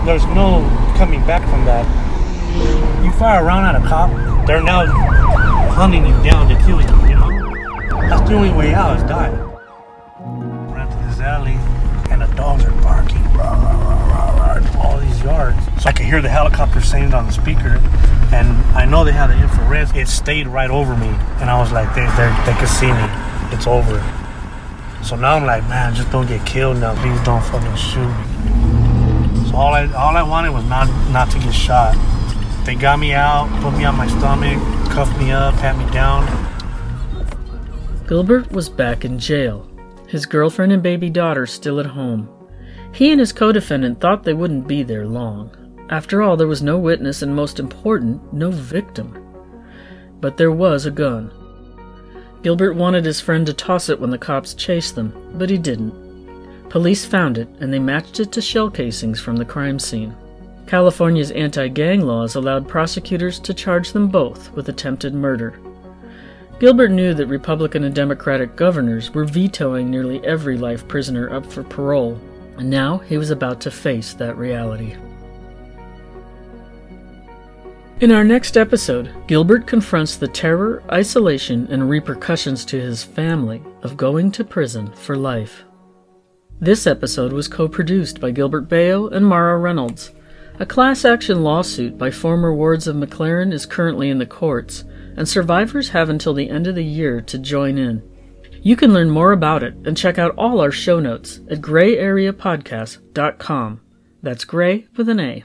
there's 0.07 0.25
no 0.27 0.63
coming 0.97 1.21
back 1.27 1.43
from 1.49 1.65
that. 1.67 1.85
You 3.05 3.13
fire 3.13 3.43
a 3.43 3.45
round 3.45 3.67
at 3.67 3.77
a 3.81 3.87
cop, 3.87 4.11
they're 4.47 4.63
now 4.63 4.87
hunting 5.71 6.07
you 6.07 6.23
down 6.23 6.49
to 6.49 6.57
kill 6.65 6.81
you. 6.81 6.89
You 7.09 7.15
know, 7.15 7.31
that's 8.09 8.29
the 8.29 8.35
only 8.35 8.51
way 8.51 8.75
out 8.75 8.97
is 8.97 9.03
die. 9.05 9.31
Ran 10.73 10.89
to 10.89 10.97
this 11.07 11.21
alley, 11.21 11.59
and 12.11 12.23
the 12.23 12.27
dogs 12.35 12.65
are 12.65 12.73
barking. 12.83 13.23
Rah, 13.35 13.53
rah, 13.53 13.79
rah, 13.79 13.98
yards. 15.23 15.59
So 15.83 15.89
I 15.89 15.93
could 15.93 16.07
hear 16.07 16.23
the 16.23 16.29
helicopter 16.29 16.81
saying 16.81 17.09
it 17.09 17.15
on 17.15 17.27
the 17.27 17.33
speaker, 17.33 17.81
and 18.33 18.49
I 18.77 18.85
know 18.85 19.05
they 19.05 19.13
had 19.13 19.29
the 19.29 19.41
infrared. 19.41 19.97
It 19.97 20.09
stayed 20.09 20.47
right 20.47 20.71
over 20.71 20.97
me, 20.97 21.09
and 21.41 21.51
I 21.51 21.59
was 21.59 21.73
like, 21.73 21.95
they 21.95 22.07
they 22.17 22.29
they 22.47 22.59
could 22.59 22.69
see 22.69 22.93
me. 22.93 23.07
It's 23.55 23.67
over. 23.67 23.99
So 25.03 25.17
now 25.17 25.37
I'm 25.37 25.47
like, 25.47 25.63
man, 25.69 25.95
just 25.95 26.11
don't 26.11 26.27
get 26.27 26.45
killed 26.47 26.79
now. 26.79 26.95
Please 27.01 27.21
don't 27.25 27.43
fucking 27.45 27.77
shoot 27.77 28.07
me. 28.07 29.51
So 29.51 29.57
all 29.57 29.73
I 29.73 29.87
all 29.95 30.17
I 30.17 30.23
wanted 30.23 30.51
was 30.51 30.65
not 30.65 30.89
not 31.11 31.31
to 31.31 31.39
get 31.39 31.55
shot. 31.55 31.97
They 32.65 32.75
got 32.75 32.99
me 32.99 33.15
out, 33.15 33.49
put 33.63 33.73
me 33.79 33.85
on 33.85 33.97
my 33.97 34.07
stomach, 34.09 34.59
cuffed 34.91 35.19
me 35.19 35.33
up, 35.33 35.55
pat 35.55 35.79
me 35.79 35.91
down. 35.91 36.27
Gilbert 38.07 38.51
was 38.53 38.69
back 38.69 39.05
in 39.05 39.19
jail, 39.19 39.67
his 40.07 40.27
girlfriend 40.27 40.73
and 40.73 40.83
baby 40.83 41.09
daughter 41.09 41.47
still 41.47 41.81
at 41.81 41.87
home. 41.87 42.29
He 42.93 43.11
and 43.11 43.21
his 43.21 43.33
co 43.33 43.53
defendant 43.53 44.01
thought 44.01 44.25
they 44.25 44.35
wouldn't 44.35 44.67
be 44.67 44.83
there 44.83 45.07
long. 45.07 45.51
After 45.91 46.23
all, 46.23 46.37
there 46.37 46.47
was 46.47 46.63
no 46.63 46.79
witness 46.79 47.23
and, 47.23 47.35
most 47.35 47.59
important, 47.59 48.33
no 48.33 48.51
victim. 48.51 49.17
But 50.21 50.37
there 50.37 50.53
was 50.53 50.85
a 50.85 50.91
gun. 50.91 51.31
Gilbert 52.43 52.75
wanted 52.75 53.05
his 53.05 53.21
friend 53.21 53.47
to 53.47 53.53
toss 53.53 53.89
it 53.89 54.01
when 54.01 54.11
the 54.11 54.19
cops 54.19 54.55
chased 54.55 54.95
them, 54.95 55.13
but 55.35 55.51
he 55.51 55.59
didn't. 55.59 55.95
Police 56.69 57.05
found 57.05 57.39
it 57.39 57.49
and 57.61 57.73
they 57.73 57.79
matched 57.79 58.21
it 58.21 58.31
to 58.33 58.43
shell 58.43 58.71
casings 58.71 59.21
from 59.21 59.37
the 59.37 59.45
crime 59.45 59.79
scene. 59.79 60.15
California's 60.67 61.31
anti 61.31 61.67
gang 61.69 62.03
laws 62.03 62.35
allowed 62.35 62.69
prosecutors 62.69 63.39
to 63.41 63.55
charge 63.55 63.93
them 63.93 64.09
both 64.09 64.53
with 64.53 64.69
attempted 64.69 65.15
murder. 65.15 65.59
Gilbert 66.61 66.91
knew 66.91 67.15
that 67.15 67.27
Republican 67.27 67.85
and 67.85 67.95
Democratic 67.95 68.55
governors 68.55 69.15
were 69.15 69.25
vetoing 69.25 69.91
nearly 69.91 70.23
every 70.27 70.59
life 70.59 70.87
prisoner 70.87 71.31
up 71.35 71.47
for 71.47 71.63
parole, 71.63 72.21
and 72.59 72.69
now 72.69 72.99
he 72.99 73.17
was 73.17 73.31
about 73.31 73.61
to 73.63 73.71
face 73.71 74.15
that 74.15 74.37
reality. 74.37 74.97
In 78.01 78.13
our 78.13 78.23
next 78.23 78.57
episode, 78.57 79.13
Gilbert 79.27 79.67
confronts 79.67 80.17
the 80.17 80.29
terror, 80.29 80.85
isolation, 80.93 81.67
and 81.69 81.91
repercussions 81.91 82.65
to 82.67 82.81
his 82.81 83.03
family 83.03 83.61
of 83.83 83.97
going 83.97 84.31
to 84.33 84.45
prison 84.45 84.93
for 84.93 85.17
life. 85.17 85.65
This 86.61 86.87
episode 86.87 87.33
was 87.33 87.49
co 87.49 87.67
produced 87.67 88.21
by 88.21 88.31
Gilbert 88.31 88.69
Bayo 88.69 89.09
and 89.09 89.27
Mara 89.27 89.59
Reynolds. 89.59 90.13
A 90.61 90.67
class 90.67 91.05
action 91.05 91.43
lawsuit 91.43 91.99
by 91.99 92.11
former 92.11 92.55
wards 92.55 92.87
of 92.87 92.95
McLaren 92.97 93.53
is 93.53 93.67
currently 93.67 94.11
in 94.11 94.19
the 94.19 94.27
courts, 94.27 94.85
and 95.17 95.29
survivors 95.29 95.91
have 95.91 96.09
until 96.09 96.35
the 96.35 96.51
end 96.51 96.69
of 96.69 96.77
the 96.77 96.85
year 96.85 97.21
to 97.21 97.39
join 97.39 97.79
in. 97.79 98.08
You 98.61 98.77
can 98.77 98.93
learn 98.93 99.11
more 99.11 99.33
about 99.33 99.63
it 99.63 99.75
and 99.85 99.97
check 99.97 100.19
out 100.19 100.35
all 100.37 100.61
our 100.61 100.73
show 100.73 101.01
notes 101.01 101.41
at 101.51 101.61
grayareapodcast.com. 101.61 103.81
That's 104.23 104.45
gray 104.45 104.87
with 104.97 105.09
an 105.09 105.21
A. 105.21 105.45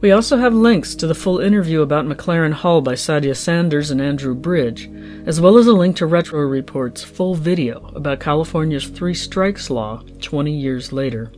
We 0.00 0.12
also 0.12 0.36
have 0.36 0.54
links 0.54 0.94
to 0.94 1.08
the 1.08 1.14
full 1.14 1.40
interview 1.40 1.82
about 1.82 2.06
McLaren 2.06 2.52
Hall 2.52 2.80
by 2.80 2.94
Sadia 2.94 3.36
Sanders 3.36 3.90
and 3.90 4.00
Andrew 4.00 4.34
Bridge, 4.34 4.88
as 5.26 5.40
well 5.40 5.58
as 5.58 5.66
a 5.66 5.72
link 5.72 5.96
to 5.96 6.06
Retro 6.06 6.40
Report's 6.42 7.02
full 7.02 7.34
video 7.34 7.90
about 7.96 8.20
California's 8.20 8.86
three 8.86 9.14
strikes 9.14 9.70
law 9.70 10.02
20 10.20 10.52
years 10.52 10.92
later. 10.92 11.32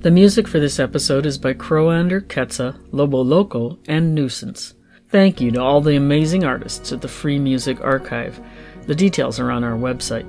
The 0.00 0.10
music 0.10 0.48
for 0.48 0.58
this 0.58 0.78
episode 0.78 1.26
is 1.26 1.36
by 1.36 1.52
Crowander, 1.52 2.22
Ketsa, 2.22 2.80
Lobo 2.90 3.20
Loco, 3.20 3.78
and 3.86 4.14
Nuisance. 4.14 4.74
Thank 5.10 5.40
you 5.40 5.50
to 5.50 5.60
all 5.60 5.80
the 5.80 5.96
amazing 5.96 6.44
artists 6.44 6.92
at 6.92 7.02
the 7.02 7.08
Free 7.08 7.38
Music 7.38 7.80
Archive. 7.82 8.40
The 8.88 8.94
details 8.94 9.38
are 9.38 9.50
on 9.50 9.64
our 9.64 9.76
website. 9.76 10.24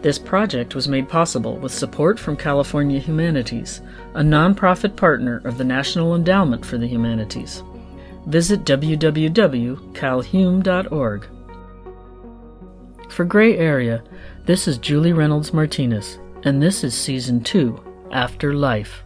This 0.00 0.16
project 0.16 0.76
was 0.76 0.86
made 0.86 1.08
possible 1.08 1.56
with 1.56 1.72
support 1.72 2.20
from 2.20 2.36
California 2.36 3.00
Humanities, 3.00 3.80
a 4.14 4.20
nonprofit 4.20 4.94
partner 4.94 5.42
of 5.44 5.58
the 5.58 5.64
National 5.64 6.14
Endowment 6.14 6.64
for 6.64 6.78
the 6.78 6.86
Humanities. 6.86 7.64
Visit 8.26 8.64
www.calhum.org. 8.64 11.26
For 13.10 13.24
Gray 13.24 13.58
Area, 13.58 14.04
this 14.44 14.68
is 14.68 14.78
Julie 14.78 15.12
Reynolds 15.12 15.52
Martinez, 15.52 16.20
and 16.44 16.62
this 16.62 16.84
is 16.84 16.94
Season 16.94 17.42
2 17.42 18.06
After 18.12 18.54
Life. 18.54 19.02